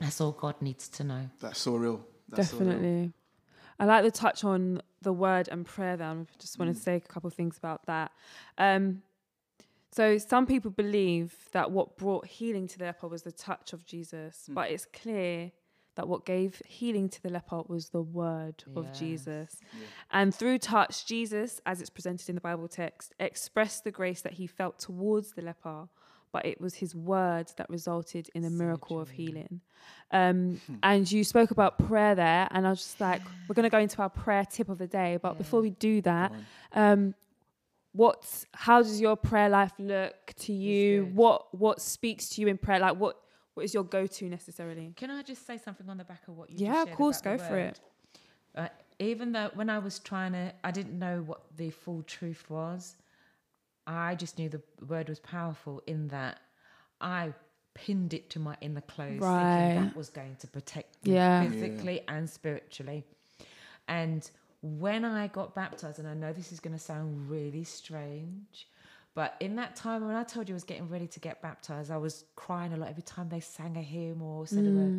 [0.00, 1.30] That's all God needs to know.
[1.40, 1.98] That's so real.
[2.28, 3.12] That's so real.
[3.78, 6.08] I like the touch on the word and prayer there.
[6.08, 8.12] I just want to say a couple of things about that.
[8.58, 9.02] Um,
[9.90, 13.86] so some people believe that what brought healing to the leper was the touch of
[13.86, 15.52] Jesus, but it's clear
[15.96, 18.98] that what gave healing to the leper was the word of Yes.
[18.98, 19.56] Jesus.
[20.10, 24.32] And through touch, Jesus, as it's presented in the Bible text, expressed the grace that
[24.32, 25.88] he felt towards the leper,
[26.34, 29.60] but it was his word that resulted in a miracle of healing.
[30.10, 33.70] Um, and you spoke about prayer there, and I was just like, we're going to
[33.70, 35.16] go into our prayer tip of the day.
[35.22, 36.32] But before we do that,
[36.72, 37.14] um,
[37.92, 41.08] what's how does your prayer life look to you?
[41.14, 42.80] What what speaks to you in prayer?
[42.80, 43.16] Like what
[43.54, 44.92] what is your go to necessarily?
[44.96, 47.38] Can I just say something on the back of what you Yeah, of course, go
[47.38, 47.80] for it.
[48.56, 48.68] Uh,
[48.98, 52.96] even though when I was trying to, I didn't know what the full truth was.
[53.86, 56.40] I just knew the word was powerful in that
[57.00, 57.32] I
[57.74, 59.56] pinned it to my inner clothes, Right.
[59.56, 61.42] thinking that was going to protect me Yeah.
[61.42, 61.50] Yeah.
[61.50, 63.04] physically and spiritually.
[63.88, 64.28] And
[64.62, 68.68] when I got baptized, and I know this is going to sound really strange,
[69.14, 71.90] but in that time when I told you I was getting ready to get baptized,
[71.90, 74.74] I was crying a lot every time they sang a hymn or said a Mm.
[74.74, 74.94] word.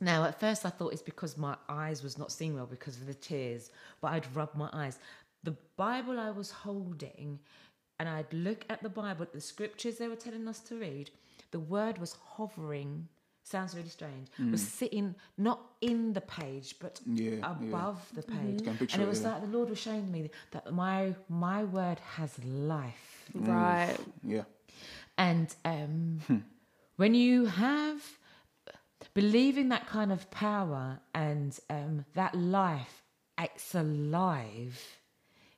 [0.00, 3.06] Now, at first, I thought it's because my eyes was not seeing well because of
[3.06, 4.98] the tears, but I'd rub my eyes.
[5.44, 7.38] The Bible I was holding,
[7.98, 11.10] and I'd look at the Bible, the scriptures they were telling us to read.
[11.50, 13.08] The word was hovering.
[13.44, 14.28] Sounds really strange.
[14.50, 17.50] Was sitting not in the page, but Yeah, yeah.
[17.50, 19.32] above the page, Can picture and it it, was yeah.
[19.32, 23.24] like the Lord was showing me that my my word has life.
[23.34, 23.96] Right.
[24.22, 24.44] Yeah.
[25.16, 26.20] And um,
[26.96, 28.02] when you have
[29.14, 33.02] believing that kind of power and um, that life,
[33.38, 34.97] it's alive.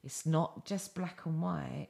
[0.05, 1.89] It's not just black and white.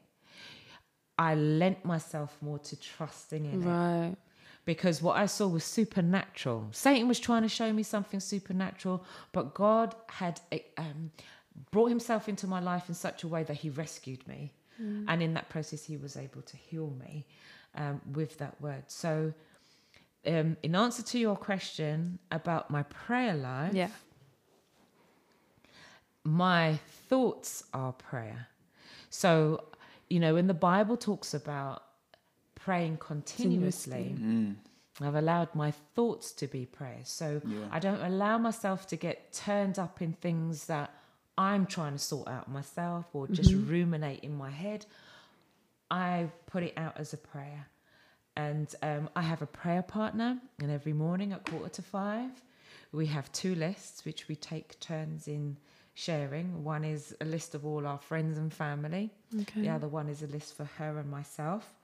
[1.18, 4.16] I lent myself more to trusting in it
[4.64, 6.68] because what I saw was supernatural.
[6.72, 10.40] Satan was trying to show me something supernatural, but God had
[10.78, 11.10] um,
[11.70, 14.52] brought himself into my life in such a way that he rescued me.
[15.08, 17.26] And in that process, he was able to heal me
[17.74, 18.84] um, with that word.
[18.86, 19.34] So,
[20.26, 23.88] um, in answer to your question about my prayer life, Yeah.
[26.24, 28.48] My thoughts are prayer.
[29.08, 29.64] So,
[30.08, 31.82] you know, when the Bible talks about
[32.54, 34.14] praying continuously,
[35.00, 37.00] I've allowed my thoughts to be prayer.
[37.04, 37.66] So Yeah.
[37.72, 40.90] I don't allow myself to get turned up in things that
[41.38, 44.84] I'm trying to sort out myself or just ruminate in my head.
[45.90, 47.66] I put it out as a prayer.
[48.36, 52.30] And um, I have a prayer partner, and every morning at quarter to five,
[52.92, 55.56] we have two lists which we take turns in
[55.94, 56.64] sharing.
[56.64, 59.10] One is a list of all our friends and family,
[59.42, 59.62] Okay.
[59.62, 61.74] the other one is a list for her and myself.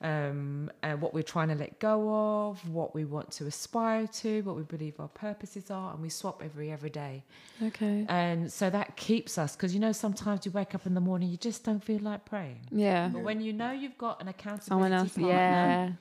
[0.00, 4.42] Um, and what we're trying to let go of, what we want to aspire to,
[4.42, 7.22] what we believe our purposes are, and we swap every every day.
[7.62, 8.04] Okay.
[8.08, 11.28] And so that keeps us, because you know sometimes you wake up in the morning,
[11.28, 12.58] you just don't feel like praying.
[12.72, 13.10] Yeah.
[13.12, 15.12] But when you know you've got an accountability Someone else.
[15.14, 15.92] partner, Yeah.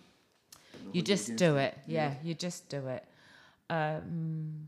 [0.93, 1.78] you just do it.
[1.86, 3.06] Yeah, you just do it.
[3.70, 4.68] Um,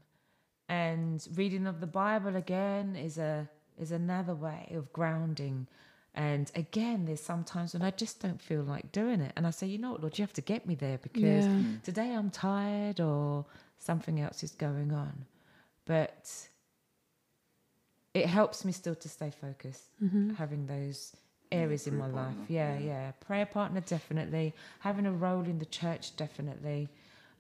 [0.73, 3.47] and reading of the Bible again is a
[3.77, 5.67] is another way of grounding.
[6.15, 9.67] And again, there's sometimes when I just don't feel like doing it, and I say,
[9.67, 11.59] you know what, Lord, you have to get me there because Yeah.
[11.59, 11.81] Mm.
[11.81, 13.45] today I'm tired or
[13.79, 15.25] something else is going on.
[15.85, 16.23] But
[18.13, 20.35] it helps me still to stay focused, mm-hmm.
[20.35, 21.15] having those
[21.51, 22.35] areas in my prayer life.
[22.35, 24.53] partner, Yeah, yeah, Prayer partner, definitely.
[24.79, 26.89] Having a role in the church, definitely.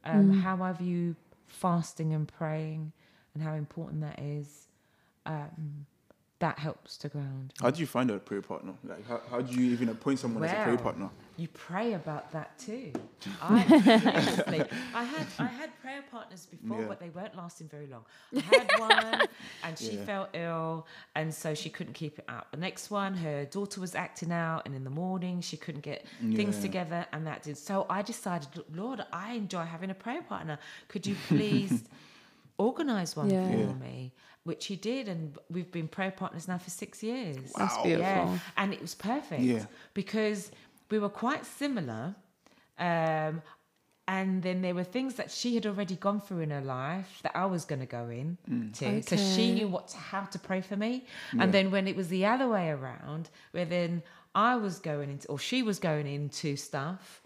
[0.03, 0.41] Um, mm.
[0.41, 1.15] How I view
[1.47, 2.91] fasting and praying
[3.33, 4.67] and how important that is.
[5.25, 5.85] Um,
[6.39, 7.53] that helps to ground.
[7.61, 8.73] How do you find a prayer partner?
[8.83, 11.09] Like, how, how do you even appoint someone as a prayer partner?
[11.37, 12.91] You pray about that too.
[13.41, 16.87] I, I had I had prayer partners before, Yeah.
[16.87, 18.03] but they weren't lasting very long.
[18.35, 19.27] I had one,
[19.63, 20.03] and she Yeah.
[20.05, 22.51] fell ill, and so she couldn't keep it up.
[22.51, 26.05] The next one, her daughter was acting out, and in the morning she couldn't get
[26.35, 27.57] things together, and that did.
[27.57, 30.59] So I decided, Lord, I enjoy having a prayer partner.
[30.89, 31.83] Could you please
[32.57, 33.47] organize one Yeah.
[33.47, 34.13] for me?
[34.43, 37.37] Which he did, and we've been prayer partners now for six years.
[37.57, 37.83] That's Wow.
[37.83, 38.03] beautiful.
[38.33, 39.65] Yeah, and it was perfect Yeah.
[39.93, 40.51] because
[40.89, 42.15] we were quite similar.
[42.77, 43.41] Um,
[44.05, 47.31] and then there were things that she had already gone through in her life that
[47.35, 48.37] I was going to go in
[48.73, 49.01] to.
[49.03, 51.05] So she knew what to, how to pray for me.
[51.39, 54.03] And then when it was the other way around, where then
[54.35, 57.21] I was going into, or she was going into stuff,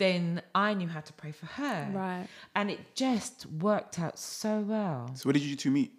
[0.00, 1.88] then I knew how to pray for her.
[1.92, 2.26] Right.
[2.56, 5.10] And it just worked out so well.
[5.14, 5.92] So where did you two meet?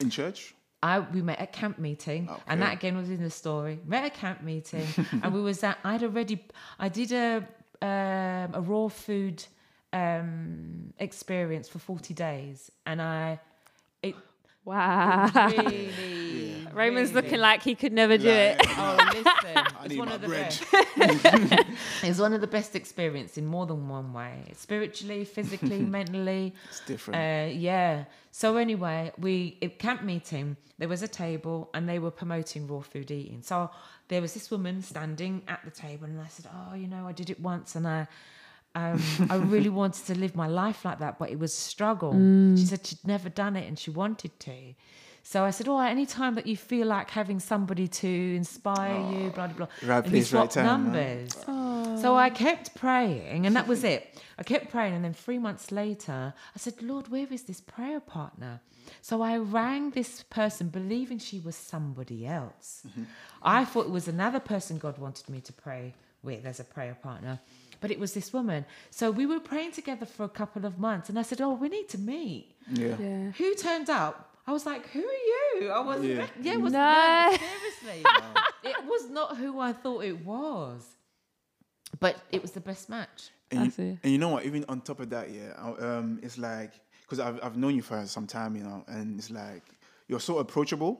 [0.00, 0.54] In church?
[0.82, 3.78] I we met at camp meeting, and that again was in the story.
[3.86, 4.86] Met at camp meeting,
[5.22, 5.78] and we was at.
[5.82, 6.44] I'd already
[6.78, 7.48] I did a
[7.80, 9.44] um, a raw food
[9.94, 12.70] um, experience for 40 days.
[12.86, 13.40] And I,
[14.02, 14.14] it
[14.64, 15.30] Wow.
[15.34, 16.70] really, Yeah.
[16.72, 18.66] Raymond's really- looking like he could never do Like, it.
[18.78, 19.24] Oh, listen,
[19.56, 20.58] I it's need one my of the bread.
[20.96, 21.66] best.
[22.02, 26.54] it's one of the best experience in more than one way, spiritually, physically, mentally.
[26.68, 27.20] It's different.
[27.20, 28.04] Uh, yeah.
[28.32, 32.80] So anyway, we at camp meeting there was a table and they were promoting raw
[32.80, 33.42] food eating.
[33.42, 33.70] So
[34.08, 37.12] there was this woman standing at the table and I said, "Oh, you know, I
[37.12, 38.08] did it once and I."
[38.74, 39.00] Um,
[39.30, 42.12] I really wanted to live my life like that, but it was a struggle.
[42.56, 44.74] She said she'd never done it and she wanted to.
[45.26, 49.30] So I said, "Oh, any time that you feel like having somebody to inspire you,
[49.30, 51.28] blah blah blah." Right and we place, right swapped time, man.
[51.28, 52.00] numbers.
[52.02, 54.20] So I kept praying, and that was it.
[54.38, 58.00] I kept praying, and then three months later, I said, Lord, where is this prayer
[58.00, 58.60] partner?
[59.00, 62.82] So I rang this person, believing she was somebody else.
[63.42, 66.96] I thought it was another person God wanted me to pray with as a prayer
[67.02, 67.38] partner,
[67.84, 68.64] but it was this woman.
[68.88, 71.68] So we were praying together for a couple of months, and I said, Oh, we
[71.68, 72.44] need to meet.
[72.72, 72.96] yeah.
[72.98, 73.30] Yeah.
[73.32, 74.14] Who turned up?
[74.46, 76.26] I was like, "Who are you?" I was, Yeah.
[76.40, 76.80] yeah, it was No.
[76.80, 78.00] no, seriously,
[78.70, 80.80] it was not who I thought it was,
[82.00, 83.18] but it was the best match.
[83.50, 83.98] And I you, see.
[84.02, 84.44] and you know what?
[84.46, 85.52] Even on top of that, yeah,
[85.88, 86.72] um, it's like
[87.02, 89.64] because I've I've known you for some time, you know, and it's like
[90.08, 90.92] you're so approachable.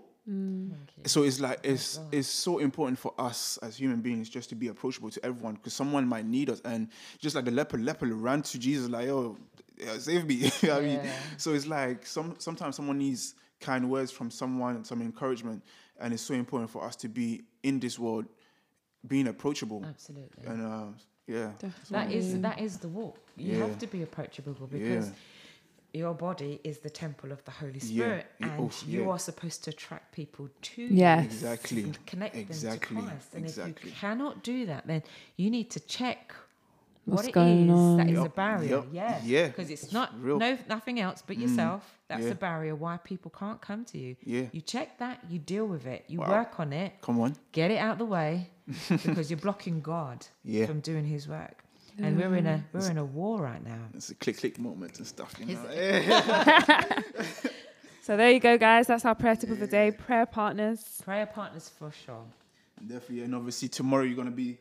[1.07, 4.69] So it's like it's it's so important for us as human beings just to be
[4.69, 8.43] approachable to everyone because someone might need us, and just like the leper, leper ran
[8.43, 9.37] to Jesus like, oh
[9.77, 11.01] yeah, save me." You know I mean,
[11.37, 15.63] so it's like some sometimes someone needs kind words from someone, some encouragement,
[16.01, 18.27] and it's so important for us to be in this world
[19.07, 19.85] being approachable.
[19.87, 20.47] Absolutely.
[20.47, 20.87] And uh,
[21.27, 21.53] yeah,
[21.91, 23.19] That is that is the walk.
[23.37, 23.67] You Yeah.
[23.67, 25.13] have to be approachable because
[25.95, 28.47] your body is the temple of the Holy Spirit, Yeah.
[28.49, 29.11] and Oh, you yeah.
[29.11, 31.21] are supposed to attract people to Yes.
[31.23, 31.83] you Exactly.
[31.85, 32.97] and connect Exactly.
[32.97, 33.35] them to Christ.
[33.35, 33.75] And Exactly.
[33.77, 35.03] if you cannot do that, then
[35.37, 36.35] you need to check
[37.07, 38.09] What's what it going is that on.
[38.09, 38.71] is a barrier.
[38.77, 39.47] yup, Yeah, yeah.
[39.49, 40.37] because it's not real.
[40.37, 40.41] Mm.
[40.41, 41.99] no nothing else but yourself.
[42.09, 42.31] That's yeah.
[42.31, 44.17] a barrier why people can't come to you.
[44.25, 44.47] Yeah.
[44.53, 46.31] You check that, you deal with it, you Wow.
[46.31, 47.37] work on it, come on.
[47.53, 48.51] get it out of the way
[48.89, 50.65] because you're blocking God Yeah.
[50.67, 51.64] from doing His work.
[51.99, 53.79] And we're in a we're in a war right now.
[53.95, 55.35] It's a click click moment and stuff.
[55.39, 57.51] You Is know?
[58.05, 58.89] So there you go, guys.
[58.89, 59.91] That's our prayer tip of the day.
[59.91, 61.01] Prayer partners.
[61.03, 62.23] Prayer partners for sure.
[62.79, 64.59] Definitely, and obviously tomorrow you're gonna be,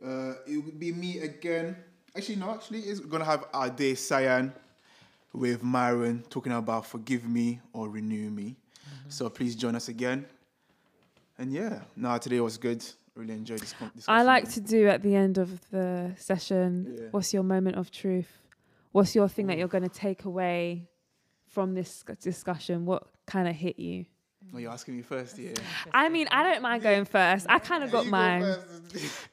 [0.00, 1.76] uh, it will be me again.
[2.16, 4.52] Actually, no, actually, it's gonna have our day Cyan
[5.32, 8.54] with Myron talking about forgive me or renew me.
[8.54, 9.10] Mm-hmm.
[9.10, 10.24] So please join us again.
[11.36, 12.84] And yeah, no, today was good.
[13.18, 13.72] Really enjoyed this.
[13.72, 16.96] con- I like to do at the end of the session.
[16.96, 17.06] Yeah.
[17.10, 18.30] What's your moment of truth?
[18.92, 20.88] What's your thing that you're going to take away
[21.48, 22.86] from this discussion?
[22.86, 24.04] What kind of hit you?
[24.54, 25.52] Oh, you're asking me first, yeah.
[25.92, 27.46] I mean, I don't mind going first.
[27.48, 28.56] I kind of got You go mine.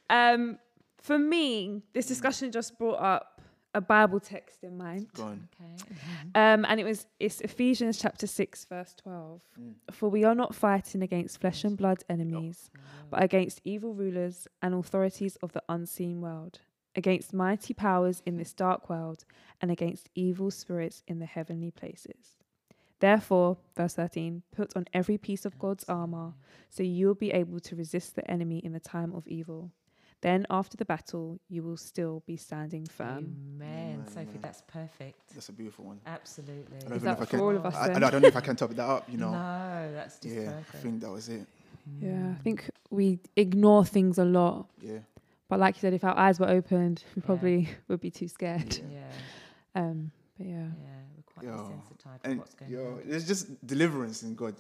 [0.10, 0.58] Um,
[0.98, 3.35] for me, this discussion just brought up
[3.76, 5.08] a Bible text in mind.
[5.14, 5.48] Go on.
[5.62, 5.92] Okay.
[6.34, 9.42] Um, and it was it's Ephesians chapter six, verse twelve.
[9.92, 12.72] For we are not fighting against flesh and blood enemies,
[13.10, 16.60] but against evil rulers and authorities of the unseen world,
[16.96, 19.24] against mighty powers in this dark world,
[19.62, 22.36] and against evil spirits in the heavenly places.
[23.00, 26.34] Therefore, verse 13, put on every piece of God's armor,
[26.70, 29.72] so you will be able to resist the enemy in the time of evil.
[30.26, 33.36] Then, after the battle, you will still be standing firm.
[33.58, 34.00] Amen.
[34.00, 35.20] Amen, Sophie, that's perfect.
[35.36, 36.00] That's a beautiful one.
[36.08, 36.78] Absolutely.
[36.78, 38.42] I don't Is that for can- all of us I, I don't know if I
[38.42, 39.30] can top that up, you know.
[39.44, 41.46] No, that's just yeah, I think that was it.
[42.02, 44.66] Yeah, I think we ignore things a lot.
[44.82, 44.98] Yeah.
[45.48, 47.26] But like you said, if our eyes were opened, we Yeah.
[47.28, 48.80] probably would be too scared.
[48.92, 49.12] Yeah,
[49.76, 50.10] Um,
[50.40, 53.02] but yeah, yeah, we're quite Yo, desensitized to And what's going yo, on.
[53.06, 54.56] there's just deliverance in God.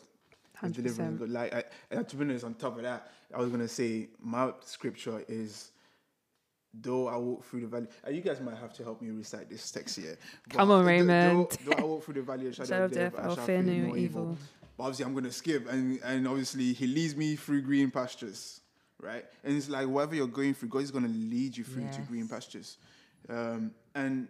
[0.62, 1.34] There's hundred deliverance in percent.
[1.34, 1.54] God.
[1.54, 1.54] Like,
[1.92, 5.24] I, and to be honest, on top of that, I was gonna say my scripture
[5.28, 5.72] is,
[6.74, 7.88] though I walk through the valley.
[8.04, 10.18] And you guys might have to help me recite this text here.
[10.48, 11.10] But Come on, Raymond.
[11.10, 13.46] Though, though I walk through the valley of shadow, Shadow of death, I I'll shall
[13.46, 14.38] fear no evil.
[14.78, 18.62] But obviously, I'm gonna skip, and and obviously, He leads me through green pastures,
[19.02, 19.26] right?
[19.44, 22.28] And it's like whatever you're going through, God is gonna lead you through to green
[22.28, 22.78] pastures.
[23.30, 24.28] Um, and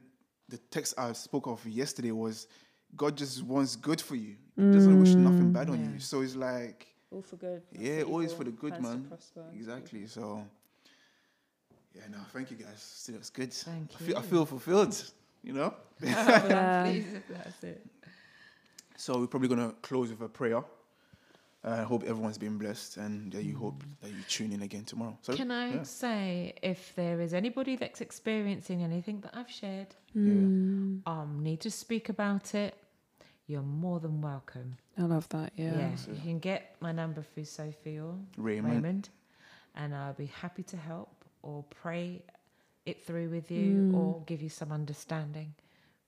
[0.47, 2.47] the text I spoke of yesterday was,
[2.95, 4.36] God just wants good for you.
[4.58, 5.91] He doesn't wish nothing bad on Yeah.
[5.93, 5.99] you.
[5.99, 7.62] So it's like, All for good.
[7.78, 9.12] yeah, always for the good, man.
[9.53, 10.08] Exactly.
[10.08, 10.45] So,
[11.95, 12.82] yeah, no, thank you guys.
[12.82, 13.53] Still, it's good.
[13.53, 15.12] Thank I feel, I feel fulfilled.
[15.43, 15.74] You know.
[16.01, 16.84] Yeah.
[16.84, 17.86] Please, if that's it.
[18.97, 20.64] So we're probably gonna close with a prayer.
[21.64, 24.84] Uh, I hope everyone's been blessed, and that you hope that you tune in again
[24.86, 25.18] tomorrow.
[25.22, 25.84] So Can I Yeah.
[25.84, 31.72] say if there is anybody that's experiencing anything that I've shared, Mm, um, need to
[31.72, 32.74] speak about it,
[33.48, 34.78] you're more than welcome.
[34.98, 35.54] I love that.
[35.56, 35.78] Yeah.
[35.78, 38.76] Yeah, you can get my number through Sophie or Raymond.
[38.76, 39.10] Raymond,
[39.76, 42.24] and I'll be happy to help or pray
[42.86, 45.54] it through with you or give you some understanding,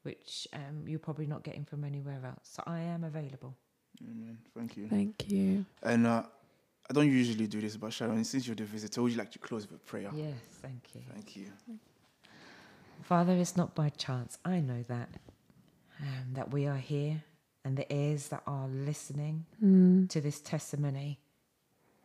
[0.03, 2.43] which um, you're probably not getting from anywhere else.
[2.43, 3.55] So I am available.
[4.01, 4.37] Amen.
[4.55, 4.87] Thank you.
[4.87, 5.65] Thank you.
[5.83, 6.23] And uh,
[6.89, 9.39] I don't usually do this, but Sharon, since you're the visitor, would you like to
[9.39, 10.09] close with a prayer?
[10.13, 11.01] Yes, thank you.
[11.13, 11.47] Thank you.
[13.03, 14.37] Father, it's not by chance.
[14.45, 15.09] I know that.
[15.99, 17.23] Um, that we are here
[17.65, 19.45] and the ears that are listening
[20.09, 21.19] to this testimony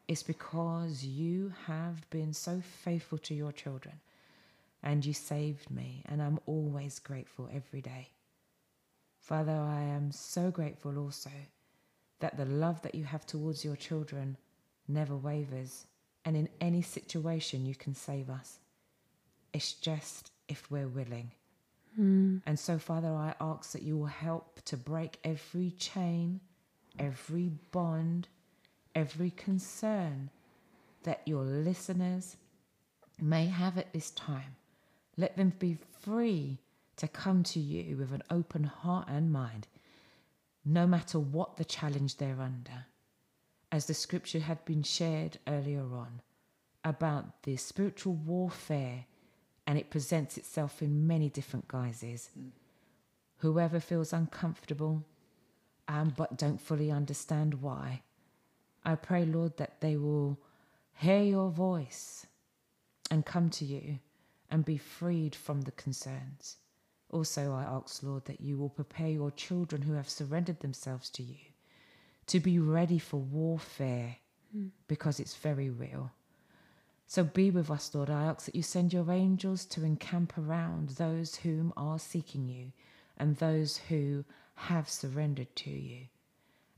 [0.08, 4.00] is because you have been so faithful to your children
[4.82, 8.08] and you saved me, and I'm always grateful every day.
[9.20, 11.30] Father, I am so grateful also
[12.20, 14.36] that the love that you have towards your children
[14.88, 15.86] never wavers,
[16.24, 18.58] and in any situation you can save us.
[19.52, 21.30] It's just if we're willing.
[21.98, 22.42] Mm.
[22.46, 26.40] And so, Father, I ask that you will help to break every chain,
[26.98, 28.28] every bond,
[28.94, 30.30] every concern
[31.02, 32.36] that your listeners
[33.20, 34.56] may have at this time.
[35.16, 36.58] Let them be free
[36.96, 39.66] to come to you with an open heart and mind,
[40.64, 42.86] no matter what the challenge they're under.
[43.70, 46.20] As the scripture had been shared earlier on
[46.84, 49.06] about the spiritual warfare,
[49.66, 52.30] and it presents itself in many different guises.
[53.38, 55.04] Whoever feels uncomfortable
[55.88, 58.02] um, but don't fully understand why,
[58.84, 60.38] I pray, Lord, that they will
[60.94, 62.26] hear your voice
[63.10, 63.98] and come to you
[64.50, 66.56] and be freed from the concerns.
[67.10, 71.22] Also, I ask, Lord, that you will prepare your children who have surrendered themselves to
[71.22, 71.36] you
[72.26, 74.16] to be ready for warfare
[74.88, 76.10] because it's very real.
[77.12, 78.08] So be with us, Lord.
[78.08, 82.72] I ask that you send your angels to encamp around those whom are seeking you
[83.18, 86.06] and those who have surrendered to you,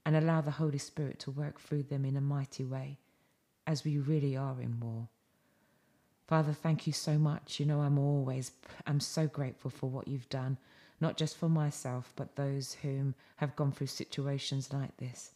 [0.04, 2.98] and allow the Holy Spirit to work through them in a mighty way
[3.68, 5.06] as we really are in war.
[6.26, 7.60] Father, thank you so much.
[7.60, 8.50] You know, I'm always,
[8.88, 10.58] I'm so grateful for what you've done,
[11.00, 15.30] not just for myself, but those whom have gone through situations like this.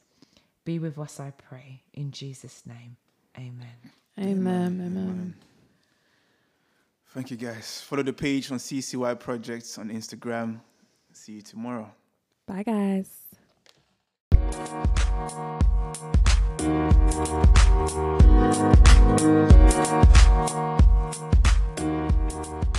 [0.64, 2.96] Be with us, I pray, in Jesus' name.
[3.36, 3.92] Amen.
[4.18, 4.80] Amen.
[4.80, 4.96] Amen.
[4.96, 5.34] Amen.
[7.08, 7.80] Thank you, guys.
[7.80, 10.60] Follow the page on CCY Projects on Instagram.
[11.12, 11.90] See you tomorrow.
[12.46, 13.10] Bye, guys.
[21.78, 22.77] Thank